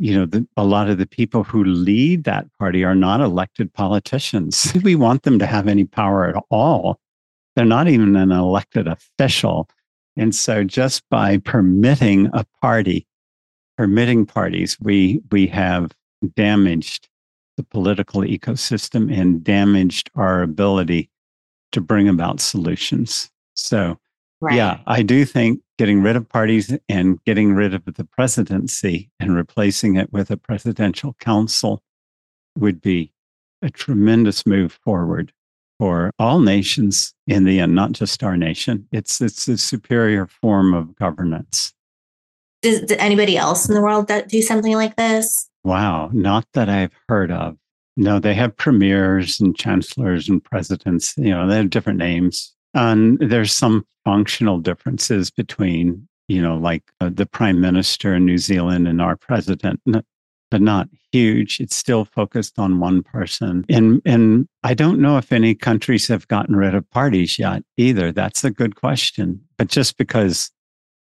you 0.00 0.14
know, 0.18 0.26
the, 0.26 0.46
a 0.56 0.64
lot 0.64 0.90
of 0.90 0.98
the 0.98 1.06
people 1.06 1.44
who 1.44 1.64
lead 1.64 2.24
that 2.24 2.46
party 2.58 2.84
are 2.84 2.94
not 2.94 3.20
elected 3.20 3.72
politicians. 3.72 4.72
We 4.82 4.96
want 4.96 5.22
them 5.22 5.38
to 5.38 5.46
have 5.46 5.68
any 5.68 5.84
power 5.84 6.28
at 6.28 6.42
all. 6.50 6.98
They're 7.56 7.64
not 7.64 7.88
even 7.88 8.16
an 8.16 8.32
elected 8.32 8.86
official. 8.86 9.68
And 10.16 10.34
so 10.34 10.64
just 10.64 11.08
by 11.08 11.38
permitting 11.38 12.28
a 12.34 12.44
party, 12.60 13.06
permitting 13.78 14.26
parties, 14.26 14.76
we, 14.80 15.22
we 15.30 15.46
have 15.46 15.92
damaged 16.28 17.08
the 17.56 17.62
political 17.62 18.22
ecosystem 18.22 19.12
and 19.12 19.44
damaged 19.44 20.10
our 20.14 20.42
ability 20.42 21.10
to 21.72 21.80
bring 21.80 22.08
about 22.08 22.40
solutions. 22.40 23.30
So, 23.54 23.98
right. 24.40 24.54
yeah, 24.54 24.80
I 24.86 25.02
do 25.02 25.24
think 25.24 25.60
getting 25.78 26.02
rid 26.02 26.16
of 26.16 26.28
parties 26.28 26.76
and 26.88 27.22
getting 27.24 27.54
rid 27.54 27.74
of 27.74 27.84
the 27.84 28.04
presidency 28.04 29.10
and 29.20 29.34
replacing 29.34 29.96
it 29.96 30.12
with 30.12 30.30
a 30.30 30.36
presidential 30.36 31.14
council 31.20 31.82
would 32.56 32.80
be 32.80 33.12
a 33.62 33.70
tremendous 33.70 34.46
move 34.46 34.72
forward 34.84 35.32
for 35.78 36.10
all 36.18 36.40
nations 36.40 37.14
in 37.26 37.44
the 37.44 37.58
end, 37.58 37.74
not 37.74 37.92
just 37.92 38.22
our 38.22 38.36
nation. 38.36 38.86
It's 38.92 39.20
it's 39.20 39.48
a 39.48 39.58
superior 39.58 40.26
form 40.26 40.72
of 40.74 40.94
governance. 40.94 41.72
Does, 42.62 42.82
does 42.82 42.96
anybody 42.98 43.36
else 43.36 43.68
in 43.68 43.74
the 43.74 43.82
world 43.82 44.08
that 44.08 44.28
do 44.28 44.40
something 44.40 44.74
like 44.74 44.96
this? 44.96 45.50
Wow, 45.64 46.10
not 46.12 46.46
that 46.52 46.68
I've 46.68 46.94
heard 47.08 47.30
of. 47.30 47.56
No, 47.96 48.18
they 48.18 48.34
have 48.34 48.56
premiers 48.56 49.40
and 49.40 49.56
chancellors 49.56 50.28
and 50.28 50.42
presidents. 50.42 51.14
You 51.16 51.30
know, 51.30 51.46
they 51.46 51.56
have 51.56 51.70
different 51.70 51.98
names. 51.98 52.54
And 52.74 53.18
there's 53.20 53.52
some 53.52 53.86
functional 54.04 54.58
differences 54.58 55.30
between, 55.30 56.08
you 56.28 56.42
know, 56.42 56.56
like 56.56 56.82
uh, 57.00 57.10
the 57.12 57.26
prime 57.26 57.60
minister 57.60 58.14
in 58.14 58.24
New 58.26 58.38
Zealand 58.38 58.88
and 58.88 59.00
our 59.00 59.16
president 59.16 59.80
but 60.54 60.62
not 60.62 60.88
huge. 61.10 61.58
It's 61.58 61.74
still 61.74 62.04
focused 62.04 62.60
on 62.60 62.78
one 62.78 63.02
person. 63.02 63.64
And 63.68 64.00
and 64.04 64.46
I 64.62 64.72
don't 64.72 65.00
know 65.00 65.18
if 65.18 65.32
any 65.32 65.52
countries 65.52 66.06
have 66.06 66.28
gotten 66.28 66.54
rid 66.54 66.76
of 66.76 66.88
parties 66.90 67.40
yet 67.40 67.64
either. 67.76 68.12
That's 68.12 68.44
a 68.44 68.52
good 68.52 68.76
question. 68.76 69.40
But 69.58 69.66
just 69.66 69.96
because 69.96 70.52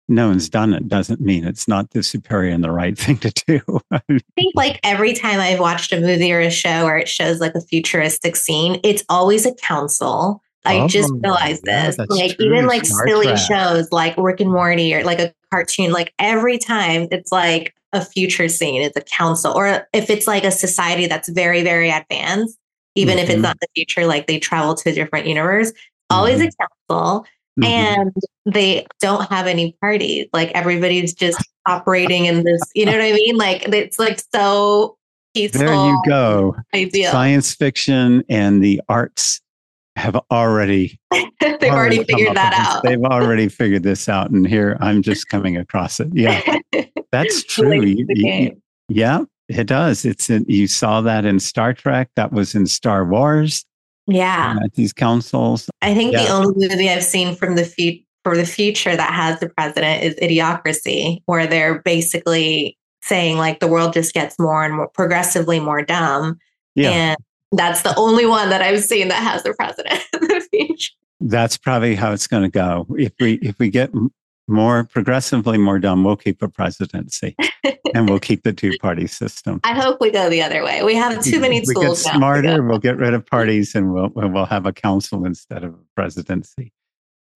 no 0.09 0.29
one's 0.29 0.49
done 0.49 0.73
it 0.73 0.89
doesn't 0.89 1.21
mean 1.21 1.45
it's 1.45 1.67
not 1.67 1.91
the 1.91 2.03
superior 2.03 2.53
and 2.53 2.63
the 2.63 2.71
right 2.71 2.97
thing 2.99 3.19
to 3.19 3.31
do. 3.47 3.61
I 3.91 4.01
think 4.09 4.55
like 4.55 4.81
every 4.83 5.13
time 5.13 5.41
I've 5.41 5.61
watched 5.61 5.93
a 5.93 6.01
movie 6.01 6.33
or 6.33 6.41
a 6.41 6.51
show 6.51 6.85
where 6.85 6.99
it 6.99 7.09
shows 7.09 7.41
like 7.41 7.55
a 7.55 7.61
futuristic 7.61 8.37
scene, 8.37 8.81
it's 8.85 9.05
always 9.09 9.47
a 9.47 9.55
council. 9.55 10.43
I 10.65 10.81
oh, 10.81 10.89
just 10.89 11.13
realized 11.23 11.63
yeah, 11.65 11.91
this. 11.91 11.99
Like 12.09 12.37
true. 12.37 12.47
even 12.47 12.67
like 12.67 12.85
Star 12.85 13.07
silly 13.07 13.27
Trek. 13.27 13.39
shows 13.39 13.93
like 13.93 14.17
Rick 14.17 14.41
and 14.41 14.51
Morty 14.51 14.93
or 14.95 15.05
like 15.05 15.21
a 15.21 15.33
cartoon, 15.53 15.93
like 15.93 16.13
every 16.19 16.59
time 16.59 17.07
it's 17.13 17.31
like 17.31 17.77
a 17.97 18.05
future 18.05 18.49
scene 18.49 18.83
it's 18.83 18.97
a 18.97 19.01
council 19.01 19.53
or 19.53 19.89
if 19.93 20.11
it's 20.11 20.27
like 20.27 20.45
a 20.45 20.51
society 20.51 21.07
that's 21.07 21.29
very 21.29 21.63
very 21.63 21.91
advanced 21.91 22.59
even 22.95 23.17
mm-hmm. 23.17 23.23
if 23.23 23.29
it's 23.31 23.35
mm-hmm. 23.35 23.43
not 23.43 23.61
the 23.61 23.69
future 23.75 24.07
like 24.07 24.27
they 24.27 24.39
travel 24.39 24.75
to 24.75 24.91
a 24.91 24.93
different 24.93 25.27
universe 25.27 25.73
always 26.11 26.39
mm-hmm. 26.39 26.49
a 26.49 26.97
council 26.99 27.27
mm-hmm. 27.59 27.65
and 27.65 28.13
they 28.47 28.87
don't 29.01 29.29
have 29.31 29.47
any 29.47 29.77
parties 29.81 30.27
like 30.33 30.51
everybody's 30.55 31.15
just 31.15 31.43
operating 31.67 32.27
in 32.27 32.45
this 32.45 32.61
you 32.75 32.85
know 32.85 32.93
what 32.93 33.03
i 33.03 33.13
mean 33.13 33.37
like 33.37 33.69
it's 33.69 33.99
like 33.99 34.21
so 34.33 34.97
peaceful 35.35 35.61
there 35.61 35.75
you 35.75 36.03
go 36.07 36.57
ideal. 36.75 37.11
science 37.11 37.55
fiction 37.55 38.23
and 38.29 38.63
the 38.63 38.81
arts 38.89 39.41
have 39.97 40.21
already 40.31 40.99
they've 41.61 41.73
already, 41.73 41.99
already 41.99 42.05
figured 42.05 42.37
that 42.37 42.53
out. 42.55 42.83
They've 42.83 43.03
already 43.03 43.49
figured 43.49 43.83
this 43.83 44.09
out, 44.09 44.31
and 44.31 44.47
here 44.47 44.77
I'm 44.81 45.03
just 45.03 45.29
coming 45.29 45.57
across 45.57 46.01
it. 46.01 46.09
Yeah, 46.13 46.41
that's 47.13 47.43
true. 47.45 47.83
You, 47.83 48.07
you, 48.09 48.63
yeah, 48.89 49.25
it 49.49 49.67
does. 49.67 50.05
It's 50.05 50.31
in, 50.31 50.45
you 50.49 50.67
saw 50.67 51.01
that 51.03 51.25
in 51.25 51.41
Star 51.41 51.73
Trek. 51.73 52.11
That 52.17 52.33
was 52.33 52.55
in 52.55 52.67
Star 52.67 53.05
Wars. 53.05 53.65
Yeah, 54.07 54.59
at 54.63 54.75
these 54.75 54.93
councils. 54.93 55.69
I 55.83 55.95
think 55.95 56.13
yeah. 56.13 56.25
the 56.25 56.31
only 56.31 56.69
movie 56.69 56.89
I've 56.89 57.05
seen 57.05 57.35
from 57.35 57.57
the 57.57 57.65
future 57.65 58.03
for 58.27 58.37
the 58.37 58.45
future 58.45 58.97
that 58.97 59.13
has 59.13 59.39
the 59.39 59.49
president 59.49 60.03
is 60.03 60.17
Idiocracy, 60.17 61.23
where 61.27 61.47
they're 61.47 61.81
basically 61.83 62.77
saying 63.01 63.39
like 63.39 63.61
the 63.61 63.69
world 63.69 63.93
just 63.93 64.13
gets 64.15 64.37
more 64.37 64.65
and 64.65 64.75
more 64.75 64.89
progressively 64.89 65.61
more 65.61 65.81
dumb. 65.81 66.37
Yeah. 66.75 66.91
And 66.91 67.17
that's 67.53 67.83
the 67.83 67.95
only 67.97 68.27
one 68.27 68.51
that 68.51 68.63
I've 68.63 68.83
seen 68.83 69.07
that 69.09 69.23
has 69.23 69.45
the 69.45 69.55
president 69.55 70.03
in 70.21 70.27
the 70.27 70.49
future. 70.51 70.93
That's 71.21 71.57
probably 71.57 71.95
how 71.95 72.13
it's 72.13 72.27
going 72.27 72.43
to 72.43 72.49
go. 72.49 72.89
If 72.99 73.13
we 73.21 73.35
if 73.35 73.61
we 73.61 73.71
get 73.71 73.93
more 74.49 74.85
progressively 74.85 75.59
more 75.59 75.79
dumb, 75.79 76.05
we'll 76.05 76.17
keep 76.17 76.43
a 76.43 76.49
presidency 76.49 77.37
and 77.95 78.09
we'll 78.09 78.21
keep 78.21 78.43
the 78.43 78.53
two 78.53 78.73
party 78.81 79.07
system. 79.07 79.61
I 79.65 79.75
hope 79.75 79.99
we 80.01 80.11
go 80.11 80.31
the 80.31 80.43
other 80.43 80.63
way. 80.63 80.83
We 80.83 80.95
have 80.95 81.23
too 81.23 81.41
many 81.41 81.61
we 81.67 81.75
tools. 81.75 82.05
We 82.05 82.11
get 82.11 82.17
smarter. 82.17 82.63
We'll 82.63 82.79
get 82.79 82.97
rid 82.97 83.15
of 83.15 83.27
parties 83.27 83.75
and 83.75 83.93
we'll 83.93 84.11
we'll 84.15 84.47
have 84.47 84.67
a 84.67 84.73
council 84.73 85.25
instead 85.25 85.65
of 85.65 85.75
a 85.75 85.85
presidency 85.95 86.73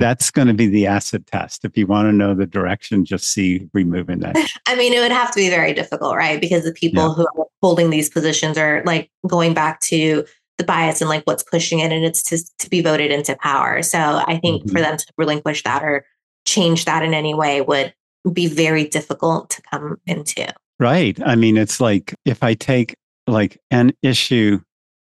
that's 0.01 0.31
going 0.31 0.49
to 0.49 0.55
be 0.55 0.67
the 0.67 0.87
acid 0.87 1.27
test. 1.27 1.65
If 1.65 1.77
you 1.77 1.87
want 1.87 2.09
to 2.09 2.13
know 2.13 2.35
the 2.35 2.47
direction, 2.47 3.05
just 3.05 3.31
see 3.33 3.69
removing 3.75 4.21
that. 4.21 4.35
I 4.67 4.75
mean, 4.75 4.93
it 4.93 5.01
would 5.01 5.13
have 5.13 5.31
to 5.33 5.37
be 5.37 5.51
very 5.51 5.75
difficult, 5.75 6.17
right? 6.17 6.41
Because 6.41 6.65
the 6.65 6.73
people 6.73 7.09
yeah. 7.09 7.15
who 7.15 7.23
are 7.23 7.47
holding 7.63 7.91
these 7.91 8.09
positions 8.09 8.59
are 8.59 8.83
like 8.85 9.11
going 9.29 9.55
back 9.55 9.81
to 9.83 10.25
the 10.59 10.65
bias 10.65 11.01
and 11.01 11.09
like 11.09 11.23
what's 11.25 11.43
pushing 11.43 11.79
it, 11.79 11.93
and 11.93 12.05
it's 12.05 12.23
to, 12.25 12.39
to 12.59 12.71
be 12.71 12.81
voted 12.81 13.13
into 13.13 13.37
power. 13.37 13.83
So 13.83 13.99
I 13.99 14.39
think 14.43 14.63
mm-hmm. 14.63 14.75
for 14.75 14.81
them 14.81 14.97
to 14.97 15.07
relinquish 15.17 15.63
that 15.63 15.85
or 15.85 16.05
change 16.47 16.85
that 16.85 17.03
in 17.03 17.15
any 17.15 17.35
way 17.35 17.61
would 17.61 17.95
be 18.33 18.47
very 18.47 18.85
difficult 18.85 19.51
to 19.51 19.63
come 19.63 20.01
into. 20.07 20.53
Right. 20.79 21.19
I 21.25 21.37
mean, 21.37 21.57
it's 21.57 21.81
like 21.81 22.15
if 22.25 22.43
I 22.43 22.55
take 22.55 22.95
like 23.27 23.59
an 23.71 23.93
issue 24.03 24.61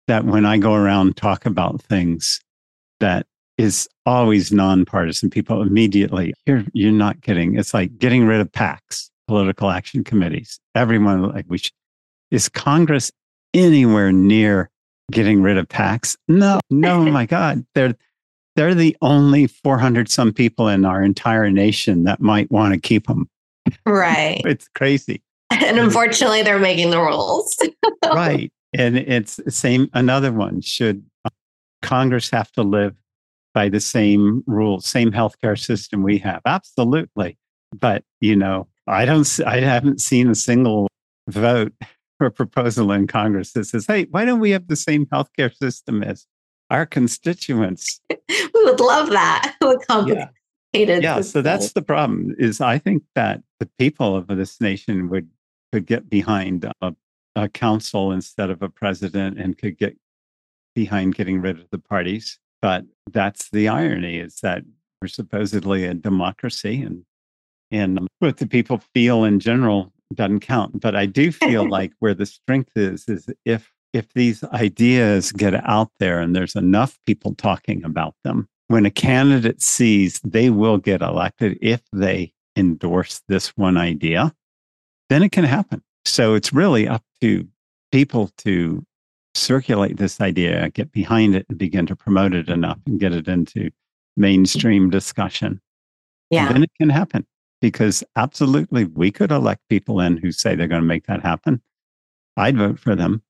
that 0.08 0.26
when 0.26 0.46
I 0.46 0.58
go 0.58 0.74
around 0.74 1.16
talk 1.16 1.46
about 1.46 1.82
things 1.82 2.42
that 3.00 3.26
is 3.60 3.90
always 4.06 4.54
nonpartisan. 4.54 5.30
People 5.30 5.62
immediately, 5.62 6.34
you're, 6.46 6.64
you're 6.72 6.94
not 6.94 7.22
kidding. 7.22 7.60
It's 7.60 7.74
like 7.74 7.98
getting 7.98 8.26
rid 8.26 8.40
of 8.40 8.50
PACs, 8.54 9.10
political 9.28 9.70
action 9.70 10.02
committees. 10.04 10.60
Everyone, 10.76 11.24
like, 11.24 11.46
we 11.50 11.58
should, 11.58 11.74
is 12.32 12.48
Congress 12.48 13.12
anywhere 13.54 14.14
near 14.14 14.70
getting 15.12 15.42
rid 15.42 15.58
of 15.58 15.68
PACs? 15.68 16.16
No, 16.30 16.62
no, 16.70 17.04
my 17.12 17.26
God. 17.26 17.66
They're, 17.76 17.96
they're 18.56 18.76
the 18.76 18.96
only 19.02 19.48
400 19.48 20.10
some 20.10 20.34
people 20.34 20.68
in 20.68 20.86
our 20.86 21.04
entire 21.04 21.50
nation 21.50 22.04
that 22.04 22.20
might 22.20 22.52
want 22.52 22.74
to 22.74 22.80
keep 22.80 23.08
them. 23.08 23.30
Right. 23.86 24.42
it's 24.46 24.68
crazy. 24.70 25.22
And 25.52 25.80
unfortunately, 25.80 26.44
they're 26.44 26.60
making 26.60 26.92
the 26.92 27.00
rules. 27.00 27.58
right. 28.06 28.52
And 28.74 28.98
it's 28.98 29.38
the 29.38 29.52
same. 29.52 29.90
Another 29.94 30.32
one 30.32 30.62
should 30.62 31.04
uh, 31.26 31.30
Congress 31.82 32.30
have 32.30 32.52
to 32.54 32.64
live 32.64 32.96
by 33.54 33.70
the 33.70 33.80
same 33.80 34.44
rules, 34.46 34.86
same 34.86 35.12
healthcare 35.12 35.58
system 35.58 36.04
we 36.04 36.20
have. 36.20 36.42
Absolutely. 36.46 37.38
But, 37.78 38.04
you 38.22 38.36
know, 38.36 38.68
I 38.88 39.06
don't, 39.06 39.40
I 39.46 39.60
haven't 39.60 40.02
seen 40.02 40.30
a 40.30 40.36
single 40.36 40.88
vote 41.28 41.74
or 42.20 42.30
proposal 42.30 42.92
in 42.92 43.08
Congress 43.08 43.54
that 43.54 43.66
says, 43.66 43.86
hey, 43.88 44.06
why 44.12 44.26
don't 44.26 44.40
we 44.40 44.52
have 44.52 44.68
the 44.68 44.76
same 44.76 45.06
healthcare 45.08 45.56
system 45.56 46.04
as 46.04 46.26
our 46.70 46.86
constituents? 46.86 48.02
we 48.10 48.50
would 48.54 48.80
love 48.80 49.10
that. 49.10 49.56
complicated. 49.88 50.30
Yeah. 50.74 50.98
yeah 51.00 51.22
so 51.22 51.42
that's 51.42 51.74
the 51.74 51.82
problem 51.82 52.36
is 52.38 52.62
I 52.62 52.78
think 52.78 53.04
that 53.16 53.42
the 53.60 53.70
people 53.78 54.16
of 54.16 54.28
this 54.28 54.62
nation 54.62 55.10
would 55.10 55.30
could 55.74 55.86
get 55.86 56.10
behind 56.10 56.66
a, 56.82 56.96
a 57.36 57.50
council 57.50 58.12
instead 58.12 58.50
of 58.50 58.62
a 58.62 58.70
president 58.70 59.40
and 59.40 59.58
could 59.58 59.78
get 59.78 59.98
behind 60.76 61.16
getting 61.16 61.42
rid 61.42 61.60
of 61.60 61.68
the 61.72 61.80
parties 61.80 62.40
but 62.62 62.86
that's 63.12 63.50
the 63.50 63.68
irony 63.68 64.20
is 64.20 64.40
that 64.42 64.64
we're 65.02 65.08
supposedly 65.08 65.86
a 65.86 65.94
democracy 65.94 66.82
and 66.82 67.04
and 67.72 68.08
what 68.20 68.38
the 68.38 68.48
people 68.48 68.82
feel 68.94 69.24
in 69.24 69.40
general 69.40 69.94
doesn't 70.16 70.40
count. 70.40 70.82
But 70.82 70.96
I 70.96 71.06
do 71.06 71.32
feel 71.32 71.70
like 71.70 71.94
where 72.00 72.14
the 72.14 72.26
strength 72.26 72.72
is 72.76 73.08
is 73.08 73.30
if 73.46 73.72
if 73.94 74.14
these 74.14 74.44
ideas 74.46 75.32
get 75.32 75.56
out 75.68 75.92
there 76.00 76.20
and 76.20 76.36
there's 76.36 76.56
enough 76.56 76.98
people 77.06 77.34
talking 77.36 77.84
about 77.84 78.16
them, 78.24 78.48
when 78.68 78.86
a 78.86 78.92
candidate 78.92 79.62
sees 79.62 80.20
they 80.24 80.50
will 80.50 80.78
get 80.78 81.02
elected 81.02 81.58
if 81.62 81.82
they 81.92 82.34
endorse 82.56 83.22
this 83.28 83.50
one 83.58 83.78
idea, 83.78 84.34
then 85.10 85.24
it 85.24 85.32
can 85.32 85.44
happen. 85.44 85.82
So 86.06 86.36
it's 86.36 86.54
really 86.54 86.88
up 86.88 87.04
to 87.22 87.48
people 87.92 88.32
to 88.40 88.86
circulate 89.34 89.98
this 89.98 90.22
idea, 90.22 90.70
get 90.70 90.92
behind 90.92 91.36
it, 91.36 91.46
and 91.50 91.58
begin 91.58 91.86
to 91.88 91.96
promote 91.96 92.34
it 92.34 92.50
enough 92.50 92.80
and 92.86 93.00
get 93.00 93.14
it 93.14 93.28
into 93.28 93.72
mainstream 94.18 94.90
discussion. 94.90 95.62
Yeah. 96.30 96.48
And 96.48 96.56
then 96.56 96.64
it 96.64 96.72
can 96.80 96.90
happen 96.90 97.26
because 97.62 98.04
absolutely 98.16 98.86
we 98.86 99.12
could 99.12 99.32
elect 99.32 99.62
people 99.70 100.00
in 100.00 100.18
who 100.18 100.32
say 100.32 100.56
they're 100.56 100.68
going 100.68 100.82
to 100.82 100.88
make 100.88 101.08
that 101.08 101.22
happen. 101.22 101.62
I'd 102.38 102.58
vote 102.58 102.80
for 102.80 102.96
them. 102.96 103.24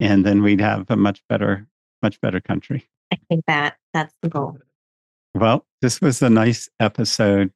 And 0.00 0.24
then 0.24 0.42
we'd 0.42 0.60
have 0.60 0.90
a 0.90 0.96
much 0.96 1.22
better, 1.28 1.66
much 2.02 2.20
better 2.20 2.40
country. 2.40 2.88
I 3.12 3.18
think 3.28 3.44
that 3.46 3.76
that's 3.92 4.14
the 4.22 4.28
goal. 4.28 4.58
Well, 5.34 5.66
this 5.82 6.00
was 6.00 6.22
a 6.22 6.30
nice 6.30 6.68
episode. 6.80 7.52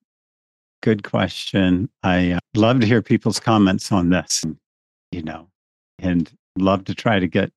Good 0.82 1.02
question. 1.02 1.88
I 2.02 2.32
uh, 2.32 2.38
love 2.54 2.80
to 2.80 2.86
hear 2.86 3.02
people's 3.02 3.40
comments 3.40 3.90
on 3.90 4.10
this, 4.10 4.44
you 5.10 5.22
know, 5.22 5.48
and 5.98 6.30
love 6.58 6.84
to 6.84 6.94
try 6.94 7.18
to 7.18 7.26
get 7.26 7.50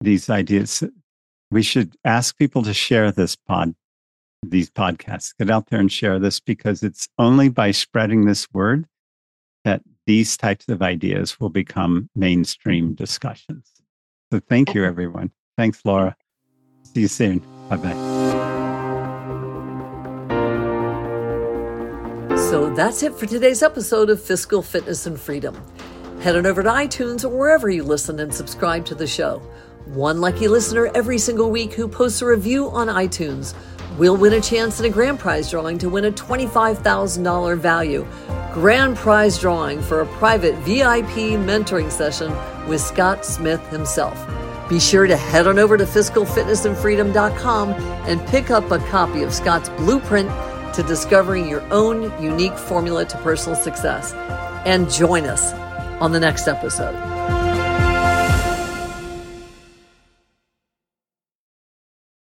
these 0.00 0.30
ideas. 0.30 0.82
We 1.50 1.62
should 1.62 1.96
ask 2.04 2.36
people 2.38 2.62
to 2.62 2.72
share 2.72 3.12
this 3.12 3.36
pod 3.36 3.74
these 4.42 4.70
podcasts. 4.70 5.34
Get 5.38 5.50
out 5.50 5.66
there 5.66 5.80
and 5.80 5.92
share 5.92 6.18
this 6.18 6.40
because 6.40 6.82
it's 6.82 7.08
only 7.18 7.48
by 7.48 7.72
spreading 7.72 8.24
this 8.24 8.46
word 8.52 8.86
that 9.64 9.82
these 10.06 10.36
types 10.36 10.68
of 10.68 10.82
ideas 10.82 11.38
will 11.38 11.50
become 11.50 12.08
mainstream 12.16 12.94
discussions. 12.94 13.79
So 14.32 14.40
thank 14.48 14.74
you, 14.74 14.84
everyone. 14.84 15.32
Thanks, 15.56 15.80
Laura. 15.84 16.16
See 16.84 17.02
you 17.02 17.08
soon. 17.08 17.38
Bye 17.68 17.76
bye. 17.76 18.20
So 22.36 22.70
that's 22.70 23.02
it 23.02 23.14
for 23.14 23.26
today's 23.26 23.62
episode 23.62 24.10
of 24.10 24.22
Fiscal 24.22 24.62
Fitness 24.62 25.06
and 25.06 25.20
Freedom. 25.20 25.60
Head 26.20 26.36
on 26.36 26.46
over 26.46 26.62
to 26.62 26.68
iTunes 26.68 27.24
or 27.24 27.28
wherever 27.28 27.70
you 27.70 27.82
listen 27.82 28.20
and 28.20 28.34
subscribe 28.34 28.84
to 28.86 28.94
the 28.94 29.06
show. 29.06 29.42
One 29.86 30.20
lucky 30.20 30.48
listener 30.48 30.90
every 30.94 31.18
single 31.18 31.50
week 31.50 31.72
who 31.72 31.88
posts 31.88 32.22
a 32.22 32.26
review 32.26 32.70
on 32.70 32.88
iTunes 32.88 33.54
will 33.98 34.16
win 34.16 34.34
a 34.34 34.40
chance 34.40 34.78
in 34.78 34.86
a 34.86 34.90
grand 34.90 35.18
prize 35.18 35.50
drawing 35.50 35.78
to 35.78 35.88
win 35.88 36.04
a 36.04 36.12
$25,000 36.12 37.58
value 37.58 38.06
grand 38.52 38.96
prize 38.96 39.38
drawing 39.38 39.80
for 39.80 40.00
a 40.00 40.06
private 40.06 40.54
VIP 40.56 41.38
mentoring 41.38 41.90
session 41.90 42.32
with 42.68 42.80
Scott 42.80 43.24
Smith 43.24 43.66
himself. 43.70 44.18
Be 44.68 44.78
sure 44.78 45.06
to 45.06 45.16
head 45.16 45.46
on 45.46 45.58
over 45.58 45.76
to 45.76 45.84
fiscalfitnessandfreedom.com 45.84 47.70
and 47.70 48.26
pick 48.28 48.50
up 48.50 48.70
a 48.70 48.78
copy 48.78 49.22
of 49.22 49.32
Scott's 49.34 49.68
blueprint 49.70 50.30
to 50.74 50.82
discovering 50.84 51.48
your 51.48 51.62
own 51.72 52.02
unique 52.22 52.56
formula 52.56 53.04
to 53.04 53.16
personal 53.18 53.56
success. 53.56 54.12
And 54.64 54.90
join 54.90 55.24
us 55.24 55.52
on 56.00 56.12
the 56.12 56.20
next 56.20 56.46
episode. 56.46 57.09